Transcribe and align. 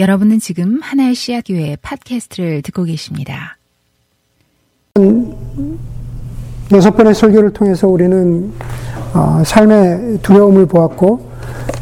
여러분은 0.00 0.38
지금 0.40 0.80
하나의 0.80 1.14
씨앗 1.14 1.44
교회 1.46 1.76
팟캐스트를 1.82 2.62
듣고 2.62 2.84
계십니다. 2.84 3.58
여섯 6.72 6.92
번의 6.92 7.14
설교를 7.14 7.52
통해서 7.52 7.86
우리는 7.86 8.50
어, 9.12 9.42
삶의 9.44 10.20
두려움을 10.22 10.64
보았고 10.64 11.28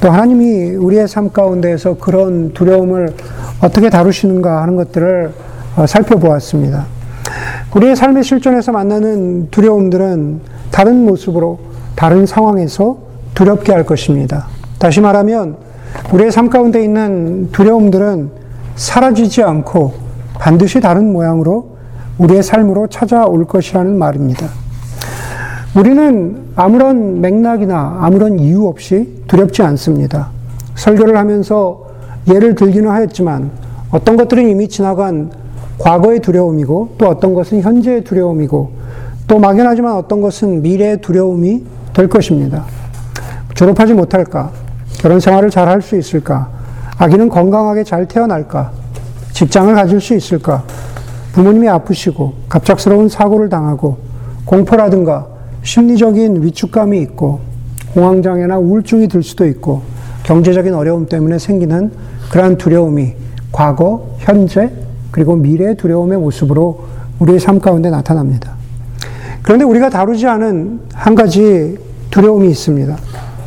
또 0.00 0.10
하나님이 0.10 0.70
우리의 0.74 1.06
삶 1.06 1.30
가운데에서 1.30 1.96
그런 1.98 2.52
두려움을 2.54 3.14
어떻게 3.62 3.88
다루시는가 3.88 4.62
하는 4.62 4.74
것들을 4.74 5.32
어, 5.76 5.86
살펴보았습니다. 5.86 6.86
우리의 7.76 7.94
삶의 7.94 8.24
실존에서 8.24 8.72
만나는 8.72 9.50
두려움들은 9.52 10.40
다른 10.72 11.04
모습으로 11.04 11.60
다른 11.94 12.26
상황에서 12.26 12.98
두렵게 13.34 13.72
할 13.72 13.86
것입니다. 13.86 14.48
다시 14.80 15.00
말하면 15.00 15.67
우리의 16.12 16.32
삶 16.32 16.48
가운데 16.48 16.82
있는 16.82 17.50
두려움들은 17.52 18.30
사라지지 18.76 19.42
않고 19.42 19.92
반드시 20.34 20.80
다른 20.80 21.12
모양으로 21.12 21.76
우리의 22.18 22.42
삶으로 22.42 22.86
찾아올 22.88 23.44
것이라는 23.44 23.98
말입니다. 23.98 24.48
우리는 25.76 26.48
아무런 26.56 27.20
맥락이나 27.20 27.98
아무런 28.00 28.38
이유 28.38 28.66
없이 28.66 29.22
두렵지 29.28 29.62
않습니다. 29.62 30.30
설교를 30.74 31.16
하면서 31.16 31.86
예를 32.28 32.54
들기는 32.54 32.88
하였지만 32.90 33.50
어떤 33.90 34.16
것들은 34.16 34.48
이미 34.48 34.68
지나간 34.68 35.30
과거의 35.78 36.20
두려움이고 36.20 36.94
또 36.98 37.06
어떤 37.06 37.34
것은 37.34 37.62
현재의 37.62 38.02
두려움이고 38.04 38.70
또 39.26 39.38
막연하지만 39.38 39.94
어떤 39.94 40.20
것은 40.20 40.62
미래의 40.62 41.00
두려움이 41.00 41.64
될 41.92 42.08
것입니다. 42.08 42.64
졸업하지 43.54 43.94
못할까? 43.94 44.50
결혼 44.98 45.20
생활을 45.20 45.50
잘 45.50 45.68
할 45.68 45.80
수 45.80 45.96
있을까? 45.96 46.48
아기는 46.98 47.28
건강하게 47.28 47.84
잘 47.84 48.06
태어날까? 48.06 48.72
직장을 49.32 49.72
가질 49.74 50.00
수 50.00 50.14
있을까? 50.14 50.64
부모님이 51.32 51.68
아프시고 51.68 52.34
갑작스러운 52.48 53.08
사고를 53.08 53.48
당하고 53.48 53.98
공포라든가 54.44 55.26
심리적인 55.62 56.42
위축감이 56.42 57.00
있고 57.02 57.40
공황장애나 57.94 58.58
우울증이 58.58 59.06
들 59.08 59.22
수도 59.22 59.46
있고 59.46 59.82
경제적인 60.24 60.74
어려움 60.74 61.06
때문에 61.06 61.38
생기는 61.38 61.92
그러한 62.30 62.58
두려움이 62.58 63.14
과거, 63.52 64.16
현재, 64.18 64.70
그리고 65.10 65.36
미래의 65.36 65.76
두려움의 65.76 66.18
모습으로 66.18 66.84
우리의 67.20 67.38
삶 67.40 67.60
가운데 67.60 67.88
나타납니다. 67.90 68.52
그런데 69.42 69.64
우리가 69.64 69.90
다루지 69.90 70.26
않은 70.26 70.80
한 70.92 71.14
가지 71.14 71.78
두려움이 72.10 72.48
있습니다. 72.50 72.96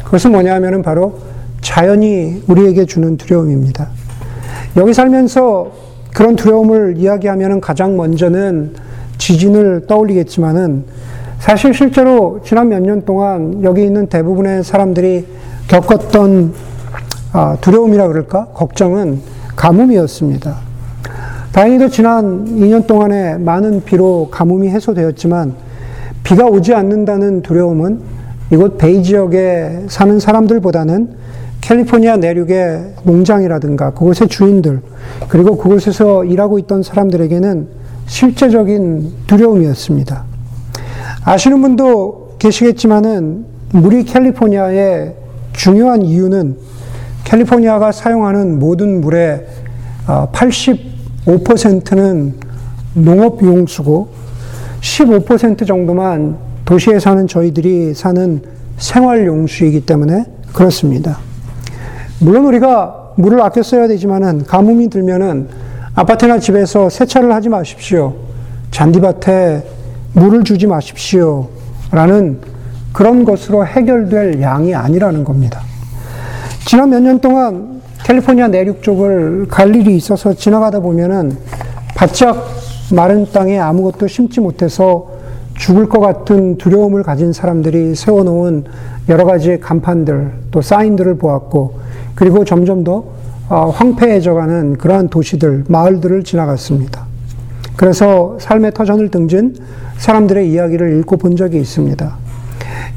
그것은 0.05 0.31
뭐냐 0.31 0.55
하면 0.55 0.81
바로 0.81 1.19
자연이 1.61 2.43
우리에게 2.47 2.85
주는 2.85 3.17
두려움입니다. 3.17 3.89
여기 4.77 4.93
살면서 4.93 5.71
그런 6.13 6.35
두려움을 6.35 6.95
이야기하면 6.97 7.61
가장 7.61 7.95
먼저는 7.95 8.73
지진을 9.17 9.85
떠올리겠지만은 9.87 10.83
사실 11.39 11.73
실제로 11.73 12.41
지난 12.43 12.69
몇 12.69 12.79
년 12.81 13.03
동안 13.05 13.63
여기 13.63 13.83
있는 13.83 14.07
대부분의 14.07 14.63
사람들이 14.63 15.25
겪었던 15.67 16.53
아, 17.33 17.57
두려움이라 17.61 18.07
그럴까? 18.09 18.47
걱정은 18.53 19.21
가뭄이었습니다. 19.55 20.55
다행히도 21.53 21.89
지난 21.89 22.45
2년 22.45 22.87
동안에 22.87 23.37
많은 23.37 23.83
비로 23.83 24.27
가뭄이 24.31 24.69
해소되었지만 24.69 25.53
비가 26.23 26.45
오지 26.45 26.73
않는다는 26.73 27.41
두려움은 27.41 27.99
이곳 28.51 28.77
베이 28.77 29.01
지역에 29.03 29.85
사는 29.87 30.19
사람들보다는 30.19 31.20
캘리포니아 31.61 32.17
내륙의 32.17 32.95
농장이라든가 33.03 33.91
그곳의 33.91 34.27
주인들 34.27 34.81
그리고 35.29 35.55
그곳에서 35.57 36.25
일하고 36.25 36.59
있던 36.59 36.83
사람들에게는 36.83 37.67
실제적인 38.07 39.13
두려움이었습니다. 39.27 40.25
아시는 41.23 41.61
분도 41.61 42.35
계시겠지만은 42.39 43.45
물이 43.73 44.05
캘리포니아의 44.05 45.13
중요한 45.53 46.01
이유는 46.01 46.57
캘리포니아가 47.23 47.91
사용하는 47.91 48.57
모든 48.59 49.00
물의 49.00 49.45
85%는 50.07 52.33
어, 52.35 52.39
농업 52.95 53.44
용수고 53.44 54.09
15% 54.81 55.66
정도만 55.66 56.38
도시에 56.66 57.00
사는 57.00 57.25
저희들이 57.27 57.94
사는 57.94 58.41
생활 58.77 59.27
용수이기 59.27 59.85
때문에 59.85 60.25
그렇습니다. 60.51 61.19
물론 62.21 62.45
우리가 62.45 63.13
물을 63.15 63.41
아껴 63.41 63.63
써야 63.63 63.87
되지만은 63.87 64.45
가뭄이 64.45 64.89
들면은 64.89 65.49
아파트나 65.95 66.39
집에서 66.39 66.89
세차를 66.89 67.33
하지 67.33 67.49
마십시오. 67.49 68.13
잔디밭에 68.71 69.63
물을 70.13 70.43
주지 70.43 70.67
마십시오. 70.67 71.49
라는 71.91 72.39
그런 72.93 73.25
것으로 73.25 73.65
해결될 73.65 74.41
양이 74.41 74.73
아니라는 74.73 75.23
겁니다. 75.23 75.61
지난 76.65 76.89
몇 76.89 77.01
년 77.01 77.19
동안 77.19 77.81
캘리포니아 78.03 78.47
내륙 78.47 78.81
쪽을 78.83 79.47
갈 79.49 79.75
일이 79.75 79.95
있어서 79.95 80.33
지나가다 80.33 80.79
보면은 80.79 81.38
바짝 81.95 82.45
마른 82.93 83.25
땅에 83.31 83.59
아무것도 83.59 84.07
심지 84.07 84.39
못해서 84.39 85.07
죽을 85.61 85.88
것 85.88 85.99
같은 85.99 86.57
두려움을 86.57 87.03
가진 87.03 87.31
사람들이 87.31 87.94
세워놓은 87.94 88.66
여러 89.09 89.25
가지 89.25 89.59
간판들 89.59 90.31
또 90.49 90.61
사인들을 90.61 91.16
보았고 91.16 91.79
그리고 92.16 92.44
점점 92.44 92.83
더 92.83 93.03
어, 93.47 93.69
황폐해져가는 93.69 94.77
그러한 94.77 95.09
도시들, 95.09 95.66
마을들을 95.67 96.23
지나갔습니다. 96.23 97.05
그래서 97.75 98.38
삶의 98.39 98.73
터전을 98.73 99.09
등진 99.09 99.55
사람들의 99.97 100.50
이야기를 100.50 101.00
읽고 101.00 101.17
본 101.17 101.35
적이 101.35 101.59
있습니다. 101.59 102.16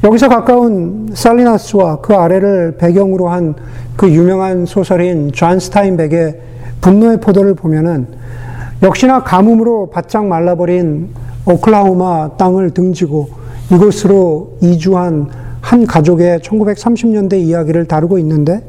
여기서 0.03 0.29
가까운 0.29 1.09
살리나스와 1.13 2.01
그 2.01 2.15
아래를 2.15 2.77
배경으로 2.77 3.29
한 3.29 3.55
그 3.95 4.11
유명한 4.11 4.65
소설인 4.65 5.31
존 5.31 5.59
스타인벡의 5.59 6.39
분노의 6.81 7.19
포도를 7.21 7.55
보면은 7.55 8.07
역시나 8.83 9.23
가뭄으로 9.23 9.89
바짝 9.89 10.25
말라버린 10.25 11.09
오클라호마 11.45 12.37
땅을 12.37 12.71
등지고 12.71 13.29
이곳으로 13.71 14.57
이주한 14.61 15.29
한 15.61 15.85
가족의 15.87 16.39
1930년대 16.39 17.39
이야기를 17.39 17.85
다루고 17.85 18.19
있는데 18.19 18.61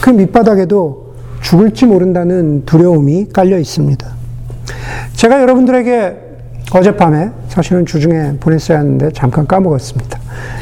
그 0.00 0.10
밑바닥에도 0.10 1.14
죽을지 1.42 1.86
모른다는 1.86 2.64
두려움이 2.66 3.28
깔려 3.32 3.58
있습니다. 3.58 4.06
제가 5.14 5.40
여러분들에게 5.42 6.16
어젯밤에 6.72 7.30
사실은 7.48 7.84
주중에 7.84 8.36
보냈어야 8.38 8.78
했는데 8.78 9.10
잠깐 9.12 9.46
까먹었습니다. 9.46 10.18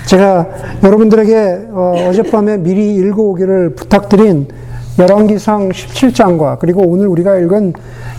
제가 0.06 0.48
여러분들에게 0.82 1.68
어, 1.70 2.10
젯밤에 2.14 2.58
미리 2.58 2.94
읽어오기를 2.96 3.74
부탁드린 3.74 4.48
열왕기상 4.98 5.68
17장과 5.68 6.58
그리고 6.58 6.82
오늘 6.82 7.06
우리가 7.08 7.36
읽은 7.38 7.72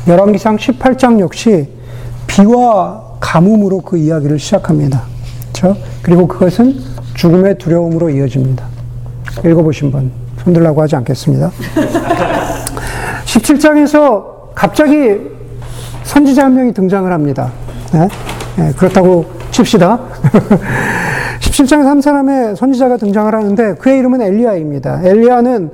열왕기상 0.08 0.58
18장 0.58 1.20
역시 1.20 1.68
비와 2.28 3.09
가뭄으로 3.20 3.82
그 3.82 3.98
이야기를 3.98 4.40
시작합니다. 4.40 5.04
그렇죠? 5.54 5.78
그리고 6.02 6.28
그것은 6.28 6.76
죽음의 7.16 7.58
두려움으로 7.58 8.10
이어집니다. 8.10 8.66
읽어보신 9.46 9.92
분, 9.92 10.12
손들라고 10.44 10.82
하지 10.82 10.96
않겠습니다. 10.96 11.52
17장에서 13.26 14.54
갑자기 14.56 15.20
선지자 16.04 16.46
한 16.46 16.56
명이 16.56 16.74
등장을 16.74 17.12
합니다. 17.12 17.52
네? 17.94 18.08
네, 18.58 18.72
그렇다고 18.76 19.26
칩시다. 19.52 20.00
17장에 21.40 21.84
한 21.84 22.02
사람의 22.02 22.56
선지자가 22.56 22.98
등장을 22.98 23.34
하는데 23.34 23.76
그의 23.76 24.00
이름은 24.00 24.22
엘리야입니다. 24.22 25.02
엘리야는 25.04 25.72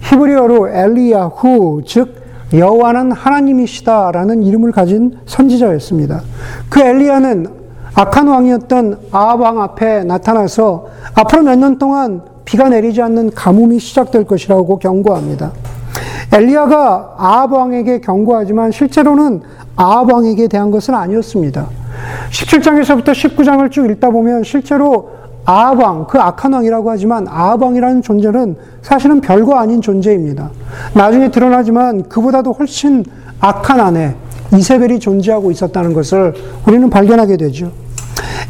히브리어로 0.00 0.68
엘리야후, 0.68 1.82
즉 1.86 2.27
여호와는 2.52 3.12
하나님이시다라는 3.12 4.42
이름을 4.42 4.72
가진 4.72 5.18
선지자였습니다. 5.26 6.22
그 6.70 6.80
엘리야는 6.80 7.46
악한 7.94 8.28
왕이었던 8.28 8.98
아합 9.12 9.40
왕 9.40 9.60
앞에 9.60 10.04
나타나서 10.04 10.86
앞으로 11.14 11.42
몇 11.42 11.56
년 11.58 11.78
동안 11.78 12.22
비가 12.44 12.68
내리지 12.68 13.02
않는 13.02 13.32
가뭄이 13.34 13.78
시작될 13.78 14.24
것이라고 14.24 14.78
경고합니다. 14.78 15.52
엘리야가 16.32 17.16
아합 17.18 17.52
왕에게 17.52 18.00
경고하지만 18.00 18.70
실제로는 18.70 19.42
아합 19.76 20.10
왕에게 20.10 20.48
대한 20.48 20.70
것은 20.70 20.94
아니었습니다. 20.94 21.66
17장에서부터 22.30 23.08
19장을 23.10 23.70
쭉 23.70 23.90
읽다 23.90 24.10
보면 24.10 24.44
실제로 24.44 25.10
아합 25.50 25.80
왕, 25.80 26.06
그 26.06 26.18
악한 26.18 26.52
왕이라고 26.52 26.90
하지만 26.90 27.26
아합 27.26 27.62
왕이라는 27.62 28.02
존재는 28.02 28.56
사실은 28.82 29.22
별거 29.22 29.54
아닌 29.54 29.80
존재입니다. 29.80 30.50
나중에 30.92 31.30
드러나지만 31.30 32.02
그보다도 32.02 32.52
훨씬 32.52 33.02
악한 33.40 33.80
아내 33.80 34.14
이세벨이 34.52 35.00
존재하고 35.00 35.50
있었다는 35.50 35.94
것을 35.94 36.34
우리는 36.66 36.90
발견하게 36.90 37.38
되죠. 37.38 37.72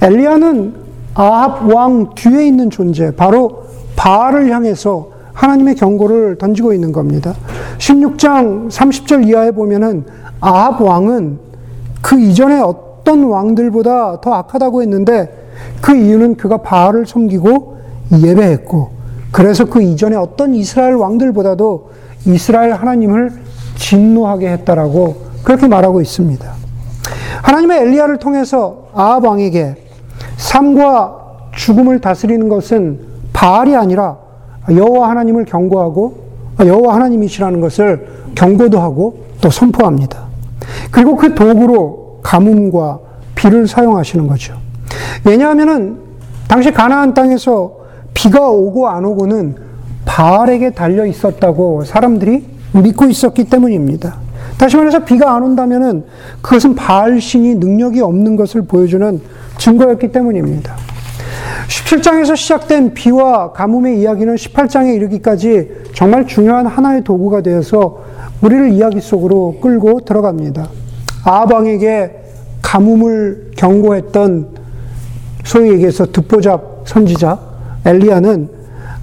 엘리야는 0.03 0.75
아합 1.15 1.73
왕 1.73 2.15
뒤에 2.17 2.45
있는 2.49 2.69
존재, 2.69 3.15
바로 3.15 3.67
바알을 3.95 4.51
향해서 4.51 5.11
하나님의 5.35 5.77
경고를 5.77 6.37
던지고 6.37 6.73
있는 6.73 6.91
겁니다. 6.91 7.33
16장 7.79 8.71
30절 8.71 9.29
이하에 9.29 9.53
보면은 9.53 10.05
아합 10.41 10.83
왕은 10.83 11.39
그 12.03 12.19
이전에 12.19 12.59
어떤 12.59 13.23
왕들보다 13.23 14.21
더 14.21 14.35
악하다고 14.35 14.83
했는데 14.83 15.48
그 15.81 15.97
이유는 15.97 16.37
그가 16.37 16.59
바알을 16.59 17.07
섬기고 17.07 17.79
예배했고 18.23 18.91
그래서 19.31 19.65
그 19.65 19.83
이전에 19.83 20.17
어떤 20.17 20.55
이스라엘 20.55 20.95
왕들보다도 20.95 21.91
이스라엘 22.27 22.73
하나님을 22.73 23.33
진노하게 23.77 24.51
했다라고 24.51 25.29
그렇게 25.45 25.69
말하고 25.69 26.01
있습니다. 26.01 26.53
하나님의 27.43 27.81
엘리야를 27.83 28.19
통해서 28.19 28.89
아합 28.95 29.25
왕에게 29.25 29.77
삶과 30.37 31.17
죽음을 31.55 32.01
다스리는 32.01 32.49
것은 32.49 33.01
바알이 33.33 33.77
아니라 33.77 34.19
여호와 34.71 35.11
하나님을 35.11 35.45
경고하고 35.45 36.29
여호와 36.61 36.97
하나님이시라는 36.97 37.61
것을 37.61 38.09
경고도 38.35 38.81
하고 38.81 39.25
또 39.41 39.51
선포합니다. 39.51 40.25
그리고 40.91 41.17
그 41.17 41.35
도구로 41.35 42.21
가뭄과 42.23 42.99
비를 43.35 43.67
사용하시는 43.67 44.27
거죠. 44.27 44.68
왜냐하면은 45.25 45.99
당시 46.49 46.73
가나안 46.73 47.15
땅에서 47.15 47.79
비가 48.15 48.49
오고 48.49 48.89
안 48.89 49.05
오고는 49.05 49.57
바알에게 50.05 50.71
달려 50.71 51.07
있었다고 51.07 51.85
사람들이 51.85 52.47
믿고 52.73 53.07
있었기 53.07 53.45
때문입니다. 53.45 54.17
다시 54.57 54.77
말해서 54.77 55.05
비가 55.05 55.35
안 55.35 55.43
온다면은 55.43 56.05
그것은 56.41 56.75
바알 56.75 57.21
신이 57.21 57.57
능력이 57.57 58.01
없는 58.01 58.37
것을 58.37 58.63
보여주는 58.63 59.21
증거였기 59.59 60.11
때문입니다. 60.11 60.75
17장에서 61.69 62.35
시작된 62.35 62.95
비와 62.95 63.53
가뭄의 63.53 64.01
이야기는 64.01 64.35
18장에 64.35 64.95
이르기까지 64.97 65.69
정말 65.95 66.27
중요한 66.27 66.67
하나의 66.67 67.05
도구가 67.05 67.43
되어서 67.43 68.03
우리를 68.41 68.73
이야기 68.73 69.01
속으로 69.01 69.59
끌고 69.61 70.01
들어갑니다. 70.01 70.69
아방에게 71.25 72.11
가뭄을 72.63 73.53
경고했던 73.57 74.49
소위 75.49 75.71
얘기해서 75.71 76.05
듣보잡 76.13 76.83
선지자 76.85 77.39
엘리야는 77.87 78.51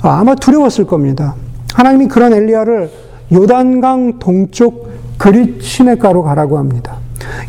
아마 0.03 0.35
두려웠을 0.35 0.85
겁니다. 0.85 1.33
하나님이 1.73 2.07
그런 2.07 2.33
엘리야를 2.33 2.91
요단강 3.33 4.19
동쪽 4.19 4.91
그릿 5.17 5.63
시내가로 5.63 6.21
가라고 6.21 6.59
합니다. 6.59 6.97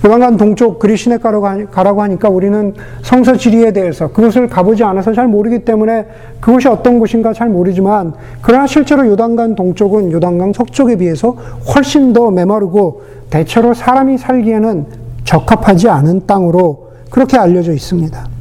요단강 0.03 0.39
동쪽 0.39 0.79
그릿 0.79 0.99
시내가로 0.99 1.43
가라고 1.71 2.01
하니까 2.01 2.31
우리는 2.31 2.73
성서 3.03 3.37
지리에 3.37 3.73
대해서 3.73 4.09
그곳을 4.09 4.49
가보지 4.49 4.83
않아서 4.83 5.13
잘 5.13 5.29
모르기 5.29 5.59
때문에 5.59 6.07
그곳이 6.41 6.67
어떤 6.67 6.99
곳인가 6.99 7.35
잘 7.35 7.51
모르지만 7.51 8.15
그러나 8.41 8.67
실제로 8.67 9.07
요단강 9.07 9.57
동쪽은 9.57 10.11
요단강 10.11 10.55
서쪽에 10.55 10.97
비해서 10.97 11.37
훨씬 11.75 12.15
더 12.15 12.31
메마르고 12.31 13.03
대체로 13.29 13.75
사람이 13.75 14.17
살기에는 14.17 14.87
적합하지 15.25 15.91
않은 15.91 16.27
땅으로 16.27 16.93
그렇게 17.11 17.37
알려져 17.37 17.75
있습니다. 17.75 18.36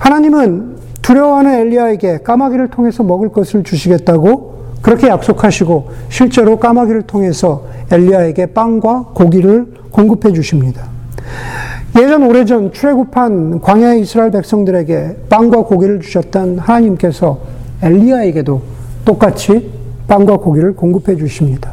하나님은 0.00 0.76
두려워하는 1.02 1.52
엘리야에게 1.52 2.18
까마귀를 2.18 2.68
통해서 2.68 3.02
먹을 3.02 3.28
것을 3.30 3.62
주시겠다고 3.62 4.54
그렇게 4.82 5.08
약속하시고 5.08 5.90
실제로 6.08 6.58
까마귀를 6.58 7.02
통해서 7.02 7.66
엘리야에게 7.90 8.46
빵과 8.46 9.10
고기를 9.14 9.66
공급해 9.90 10.32
주십니다. 10.32 10.82
예전 11.96 12.24
오래전 12.24 12.72
출애굽한 12.72 13.60
광야의 13.60 14.00
이스라엘 14.00 14.30
백성들에게 14.32 15.16
빵과 15.28 15.64
고기를 15.64 16.00
주셨던 16.00 16.58
하나님께서 16.58 17.38
엘리야에게도 17.82 18.62
똑같이 19.04 19.70
빵과 20.08 20.38
고기를 20.38 20.74
공급해 20.74 21.16
주십니다. 21.16 21.72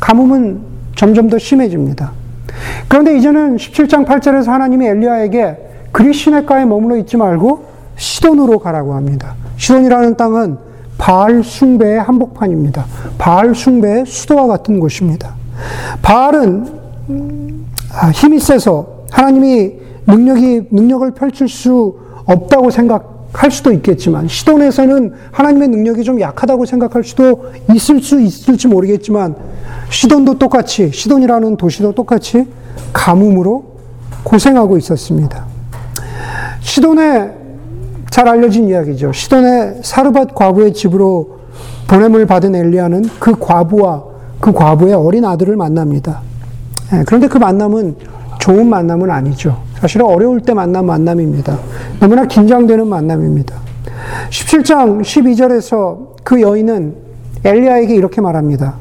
가뭄은 0.00 0.60
점점 0.94 1.28
더 1.28 1.38
심해집니다. 1.38 2.12
그런데 2.88 3.16
이제는 3.16 3.56
17장 3.56 4.04
8절에서 4.04 4.46
하나님이 4.46 4.86
엘리야에게 4.86 5.67
그리 5.98 6.14
시내가에 6.14 6.64
머물러 6.64 6.96
있지 6.98 7.16
말고 7.16 7.64
시돈으로 7.96 8.60
가라고 8.60 8.94
합니다. 8.94 9.34
시돈이라는 9.56 10.16
땅은 10.16 10.56
바알 10.96 11.42
숭배의 11.42 12.00
한복판입니다. 12.00 12.86
바알 13.18 13.52
숭배의 13.52 14.06
수도와 14.06 14.46
같은 14.46 14.78
곳입니다. 14.78 15.34
바알은 16.00 16.66
아, 18.00 18.10
힘이 18.10 18.38
세서 18.38 19.06
하나님이 19.10 19.72
능력이 20.06 20.68
능력을 20.70 21.10
펼칠 21.14 21.48
수 21.48 21.96
없다고 22.26 22.70
생각할 22.70 23.50
수도 23.50 23.72
있겠지만 23.72 24.28
시돈에서는 24.28 25.14
하나님의 25.32 25.66
능력이 25.66 26.04
좀 26.04 26.20
약하다고 26.20 26.64
생각할 26.64 27.02
수도 27.02 27.46
있을 27.74 28.00
수 28.00 28.20
있을지 28.20 28.68
모르겠지만 28.68 29.34
시돈도 29.90 30.38
똑같이 30.38 30.92
시돈이라는 30.92 31.56
도시도 31.56 31.90
똑같이 31.90 32.46
가뭄으로 32.92 33.64
고생하고 34.22 34.78
있었습니다. 34.78 35.57
시돈의 36.60 37.32
잘 38.10 38.28
알려진 38.28 38.68
이야기죠. 38.68 39.12
시돈의 39.12 39.80
사르밧 39.82 40.34
과부의 40.34 40.74
집으로 40.74 41.38
보냄을 41.88 42.26
받은 42.26 42.54
엘리야는 42.54 43.04
그 43.18 43.38
과부와 43.38 44.04
그 44.40 44.52
과부의 44.52 44.94
어린 44.94 45.24
아들을 45.24 45.56
만납니다. 45.56 46.20
예, 46.92 47.04
그런데 47.06 47.28
그 47.28 47.38
만남은 47.38 47.96
좋은 48.38 48.66
만남은 48.68 49.10
아니죠. 49.10 49.58
사실은 49.80 50.06
어려울 50.06 50.40
때 50.40 50.54
만난 50.54 50.86
만남입니다. 50.86 51.58
너무나 52.00 52.24
긴장되는 52.24 52.86
만남입니다. 52.86 53.54
17장 54.30 55.02
12절에서 55.02 56.16
그 56.24 56.40
여인은 56.40 56.94
엘리야에게 57.44 57.94
이렇게 57.94 58.20
말합니다. 58.20 58.74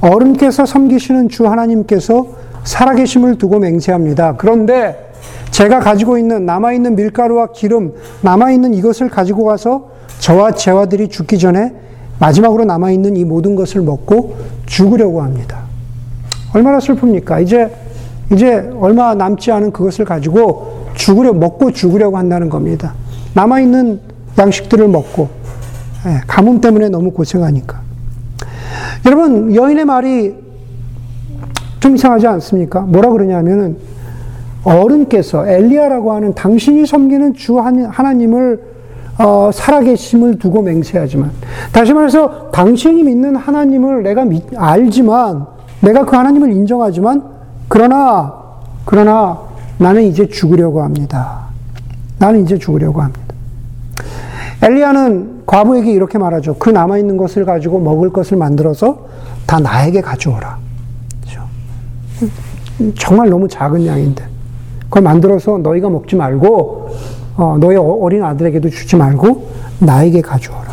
어른께서 0.00 0.66
섬기시는 0.66 1.28
주 1.28 1.46
하나님께서 1.46 2.26
살아계심을 2.64 3.38
두고 3.38 3.58
맹세합니다. 3.60 4.36
그런데 4.36 5.11
제가 5.50 5.80
가지고 5.80 6.18
있는 6.18 6.46
남아있는 6.46 6.96
밀가루와 6.96 7.48
기름, 7.54 7.94
남아있는 8.22 8.74
이것을 8.74 9.08
가지고 9.10 9.44
가서 9.44 9.90
저와 10.18 10.52
제와들이 10.52 11.08
죽기 11.08 11.38
전에 11.38 11.74
마지막으로 12.18 12.64
남아있는 12.64 13.16
이 13.16 13.24
모든 13.24 13.56
것을 13.56 13.82
먹고 13.82 14.36
죽으려고 14.66 15.22
합니다. 15.22 15.62
얼마나 16.54 16.78
슬픕니까? 16.78 17.42
이제, 17.42 17.70
이제 18.32 18.70
얼마 18.80 19.14
남지 19.14 19.50
않은 19.50 19.72
그것을 19.72 20.04
가지고 20.04 20.86
죽으려, 20.94 21.32
먹고 21.32 21.72
죽으려고 21.72 22.16
한다는 22.16 22.48
겁니다. 22.48 22.94
남아있는 23.34 24.00
양식들을 24.38 24.88
먹고, 24.88 25.28
예, 26.06 26.20
가뭄 26.26 26.60
때문에 26.60 26.88
너무 26.88 27.10
고생하니까. 27.10 27.80
여러분, 29.06 29.54
여인의 29.54 29.84
말이 29.84 30.34
좀 31.80 31.96
이상하지 31.96 32.26
않습니까? 32.26 32.80
뭐라 32.80 33.10
그러냐면은, 33.10 33.76
어른께서 34.64 35.46
엘리야라고 35.46 36.12
하는 36.12 36.34
당신이 36.34 36.86
섬기는 36.86 37.34
주 37.34 37.58
하나님을 37.58 38.72
어, 39.18 39.50
살아계심을 39.52 40.38
두고 40.38 40.62
맹세하지만 40.62 41.30
다시 41.72 41.92
말해서 41.92 42.50
당신이 42.50 43.02
믿는 43.04 43.36
하나님을 43.36 44.02
내가 44.02 44.24
믿, 44.24 44.44
알지만 44.56 45.46
내가 45.80 46.04
그 46.04 46.16
하나님을 46.16 46.52
인정하지만 46.52 47.22
그러나 47.68 48.32
그러나 48.84 49.38
나는 49.78 50.02
이제 50.04 50.28
죽으려고 50.28 50.82
합니다. 50.82 51.46
나는 52.18 52.44
이제 52.44 52.56
죽으려고 52.56 53.02
합니다. 53.02 53.20
엘리야는 54.62 55.42
과부에게 55.44 55.92
이렇게 55.92 56.18
말하죠. 56.18 56.54
그 56.54 56.70
남아 56.70 56.98
있는 56.98 57.16
것을 57.16 57.44
가지고 57.44 57.80
먹을 57.80 58.10
것을 58.10 58.36
만들어서 58.36 59.06
다 59.44 59.58
나에게 59.58 60.00
가져오라. 60.00 60.56
그렇죠? 61.20 61.42
정말 62.96 63.28
너무 63.28 63.48
작은 63.48 63.84
양인데 63.84 64.24
그걸 64.92 65.04
만들어서 65.04 65.56
너희가 65.56 65.88
먹지 65.88 66.16
말고 66.16 66.90
어, 67.38 67.56
너희 67.58 67.76
어, 67.76 67.82
어린 67.82 68.22
아들에게도 68.22 68.68
주지 68.68 68.96
말고 68.96 69.48
나에게 69.78 70.20
가져오라. 70.20 70.70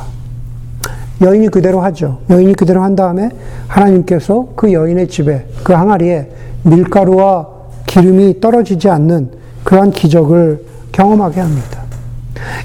여인이 1.21 1.47
그대로 1.47 1.79
하죠. 1.79 2.19
여인이 2.29 2.53
그대로 2.55 2.81
한 2.81 2.97
다음에 2.97 3.29
하나님께서 3.69 4.49
그 4.57 4.73
여인의 4.73 5.07
집에 5.07 5.45
그 5.63 5.71
항아리에 5.71 6.29
밀가루와 6.63 7.47
기름이 7.87 8.41
떨어지지 8.41 8.89
않는 8.89 9.31
그러한 9.63 9.91
기적을 9.91 10.65
경험하게 10.91 11.39
합니다. 11.39 11.83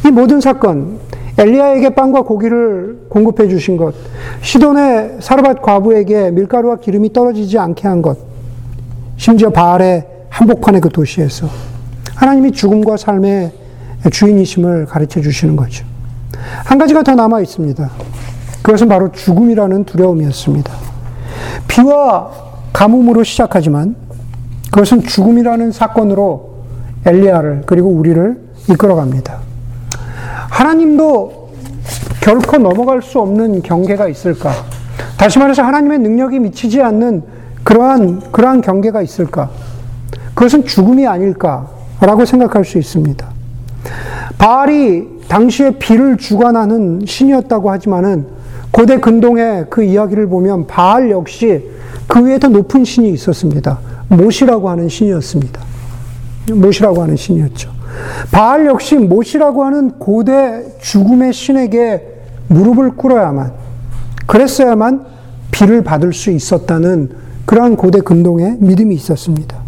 이 0.05 0.11
모든 0.11 0.41
사건, 0.41 0.99
엘리야에게 1.39 1.91
빵과 1.91 2.23
고기를 2.23 3.07
공급해 3.09 3.47
주신 3.47 3.77
것, 3.77 3.95
시돈의 4.43 5.19
사르밧 5.21 5.63
과부에게 5.63 6.33
밀가루와 6.33 6.77
기름이 6.77 7.13
떨어지지 7.13 7.61
않게 7.61 7.87
한 7.87 8.03
것, 8.03 8.19
심지어 9.17 9.51
바알의 9.51 10.14
한복판의 10.35 10.81
그 10.81 10.89
도시에서 10.89 11.49
하나님이 12.17 12.51
죽음과 12.51 12.97
삶의 12.97 13.53
주인이심을 14.11 14.87
가르쳐 14.87 15.21
주시는 15.21 15.55
거죠. 15.55 15.85
한 16.65 16.77
가지가 16.77 17.05
더 17.05 17.15
남아 17.15 17.41
있습니다. 17.41 17.89
그것은 18.63 18.89
바로 18.89 19.13
죽음이라는 19.13 19.85
두려움이었습니다. 19.85 20.73
비와 21.69 22.31
가뭄으로 22.73 23.23
시작하지만 23.23 23.95
그것은 24.73 25.03
죽음이라는 25.05 25.71
사건으로 25.71 26.65
엘리야를 27.07 27.63
그리고 27.67 27.91
우리를 27.91 28.37
이끌어갑니다. 28.71 29.39
하나님도 30.51 31.53
결코 32.21 32.59
넘어갈 32.59 33.03
수 33.03 33.21
없는 33.21 33.63
경계가 33.63 34.09
있을까? 34.09 34.51
다시 35.17 35.39
말해서 35.39 35.63
하나님의 35.63 36.01
능력이 36.01 36.41
미치지 36.41 36.83
않는 36.83 37.23
그러한, 37.63 38.33
그러한 38.33 38.63
경계가 38.63 39.01
있을까? 39.01 39.51
그것은 40.35 40.65
죽음이 40.65 41.07
아닐까라고 41.07 42.25
생각할 42.25 42.65
수 42.65 42.79
있습니다. 42.79 43.27
바알이 44.39 45.09
당시에 45.29 45.79
비를 45.79 46.17
주관하는 46.17 47.03
신이었다고 47.07 47.71
하지만은 47.71 48.27
고대 48.71 48.99
근동의 48.99 49.67
그 49.71 49.85
이야기를 49.85 50.29
보면 50.29 50.67
바알 50.67 51.11
역시 51.11 51.71
그 52.09 52.25
위에 52.25 52.39
더 52.39 52.49
높은 52.49 52.85
신이 52.85 53.11
있었습니다. 53.11 53.79
못이라고 54.09 54.69
하는 54.69 54.89
신이었습니다. 54.89 55.61
못이라고 56.53 57.03
하는 57.03 57.17
신이었죠. 57.17 57.71
바알 58.33 58.67
역시 58.67 58.97
못이라고 58.97 59.65
하는 59.65 59.93
고대 59.93 60.65
죽음의 60.81 61.33
신에게 61.33 62.03
무릎을 62.49 62.97
꿇어야만, 62.97 63.53
그랬어야만 64.27 65.07
비를 65.51 65.83
받을 65.83 66.13
수 66.13 66.31
있었다는 66.31 67.11
그러한 67.47 67.77
고대 67.77 68.01
근동의 68.01 68.57
믿음이 68.59 68.95
있었습니다. 68.97 69.64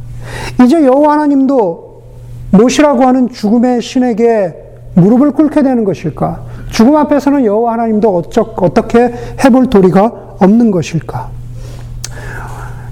이제 0.64 0.85
여호와 0.85 1.14
하나님도 1.14 2.02
못이라고 2.50 3.04
하는 3.04 3.28
죽음의 3.28 3.83
신에게 3.83 4.54
무릎을 4.95 5.33
꿇게 5.33 5.62
되는 5.62 5.85
것일까? 5.85 6.42
죽음 6.71 6.97
앞에서는 6.97 7.45
여호와 7.45 7.75
하나님도 7.75 8.16
어쩌, 8.16 8.42
어떻게 8.56 9.12
해볼 9.45 9.68
도리가 9.68 10.37
없는 10.38 10.71
것일까? 10.71 11.30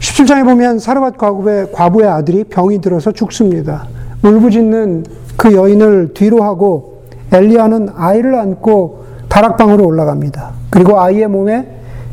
17장에 0.01 0.45
보면 0.45 0.79
사르밧 0.79 1.17
과부의, 1.17 1.73
과부의 1.73 2.09
아들이 2.09 2.45
병이 2.45 2.81
들어서 2.81 3.11
죽습니다. 3.11 3.87
울부짖는 4.23 5.07
그 5.37 5.55
여인을 5.55 6.13
뒤로 6.15 6.43
하고 6.43 7.03
엘리야는 7.33 7.91
아이를 7.95 8.35
안고 8.35 9.05
다락방으로 9.29 9.85
올라갑니다. 9.85 10.53
그리고 10.71 11.01
아이의 11.01 11.27
몸에 11.27 11.67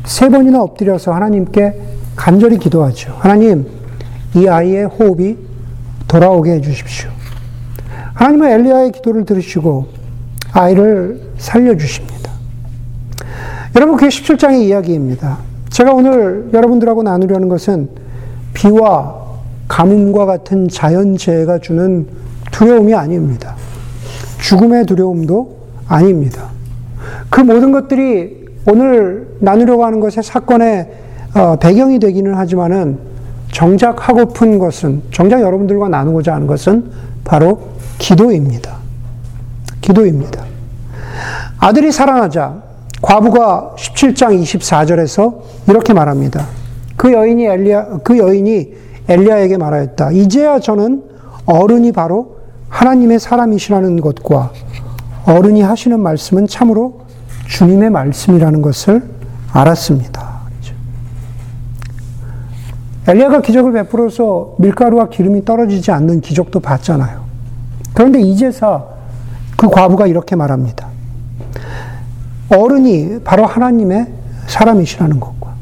세 0.04 0.28
번이나 0.28 0.62
엎드려서 0.62 1.12
하나님께 1.12 1.80
간절히 2.16 2.58
기도하죠. 2.58 3.14
하나님, 3.18 3.66
이 4.34 4.46
아이의 4.46 4.86
호흡이 4.86 5.36
돌아오게 6.08 6.52
해주십시오. 6.52 7.10
하나님은 8.14 8.50
엘리야의 8.50 8.92
기도를 8.92 9.24
들으시고 9.24 9.86
아이를 10.52 11.20
살려주십니다. 11.38 12.30
여러분, 13.74 13.96
그게 13.96 14.08
17장의 14.08 14.62
이야기입니다. 14.62 15.38
제가 15.70 15.92
오늘 15.92 16.50
여러분들하고 16.52 17.02
나누려는 17.02 17.48
것은 17.48 17.88
비와 18.52 19.22
가뭄과 19.68 20.26
같은 20.26 20.68
자연재해가 20.68 21.58
주는 21.58 22.06
두려움이 22.50 22.94
아닙니다. 22.94 23.56
죽음의 24.40 24.84
두려움도 24.84 25.56
아닙니다. 25.88 26.48
그 27.30 27.40
모든 27.40 27.72
것들이 27.72 28.46
오늘 28.66 29.36
나누려고 29.40 29.84
하는 29.86 30.00
것의 30.00 30.22
사건의 30.22 30.90
어, 31.34 31.56
배경이 31.56 31.98
되기는 31.98 32.34
하지만은 32.34 32.98
정작 33.52 34.08
하고픈 34.08 34.58
것은, 34.58 35.02
정작 35.12 35.40
여러분들과 35.40 35.88
나누고자 35.88 36.34
하는 36.34 36.46
것은 36.46 36.90
바로 37.22 37.60
기도입니다. 37.98 38.76
기도입니다. 39.80 40.44
아들이 41.58 41.92
살아나자 41.92 42.62
과부가 43.00 43.74
17장 43.76 44.42
24절에서 44.42 45.42
이렇게 45.68 45.92
말합니다. 45.92 46.46
그 46.96 47.12
여인이 47.12 47.44
엘리야, 47.44 47.98
그 48.02 48.18
여인이 48.18 48.74
엘리야에게 49.08 49.58
말하였다. 49.58 50.12
이제야 50.12 50.58
저는 50.58 51.02
어른이 51.44 51.92
바로 51.92 52.38
하나님의 52.68 53.20
사람이시라는 53.20 54.00
것과 54.00 54.52
어른이 55.26 55.62
하시는 55.62 56.00
말씀은 56.00 56.46
참으로 56.46 57.02
주님의 57.48 57.90
말씀이라는 57.90 58.62
것을 58.62 59.02
알았습니다. 59.52 60.31
엘리야가 63.06 63.40
기적을 63.40 63.72
베풀어서 63.72 64.54
밀가루와 64.58 65.08
기름이 65.08 65.44
떨어지지 65.44 65.90
않는 65.90 66.20
기적도 66.20 66.60
봤잖아요. 66.60 67.22
그런데 67.94 68.20
이제서 68.20 68.90
그 69.56 69.68
과부가 69.68 70.06
이렇게 70.06 70.36
말합니다. 70.36 70.86
어른이 72.48 73.20
바로 73.24 73.44
하나님의 73.44 74.06
사람이시라는 74.46 75.20
것과 75.20 75.52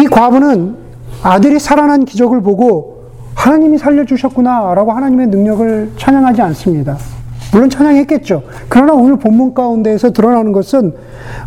이 0.00 0.06
과부는 0.06 0.76
아들이 1.22 1.58
살아난 1.58 2.04
기적을 2.04 2.42
보고 2.42 3.10
하나님이 3.34 3.78
살려주셨구나라고 3.78 4.92
하나님의 4.92 5.28
능력을 5.28 5.92
찬양하지 5.96 6.42
않습니다. 6.42 6.96
물론 7.52 7.70
찬양했겠죠. 7.70 8.42
그러나 8.68 8.94
오늘 8.94 9.16
본문 9.16 9.54
가운데에서 9.54 10.12
드러나는 10.12 10.52
것은 10.52 10.94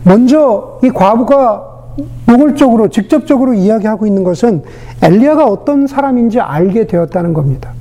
먼저 0.03 0.79
이 0.83 0.89
과부가 0.89 1.76
노골적으로 2.25 2.89
직접적으로 2.89 3.53
이야기하고 3.53 4.05
있는 4.05 4.23
것은 4.23 4.63
엘리야가 5.01 5.45
어떤 5.45 5.87
사람인지 5.87 6.39
알게 6.39 6.87
되었다는 6.87 7.33
겁니다. 7.33 7.71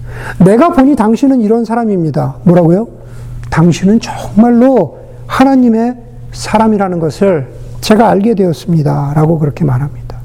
내가 0.44 0.70
보니 0.70 0.96
당신은 0.96 1.40
이런 1.40 1.64
사람입니다. 1.64 2.36
뭐라고요? 2.44 2.88
당신은 3.50 4.00
정말로 4.00 4.98
하나님의 5.26 5.96
사람이라는 6.32 6.98
것을 7.00 7.48
제가 7.80 8.08
알게 8.08 8.34
되었습니다. 8.34 9.12
라고 9.14 9.38
그렇게 9.38 9.64
말합니다. 9.64 10.16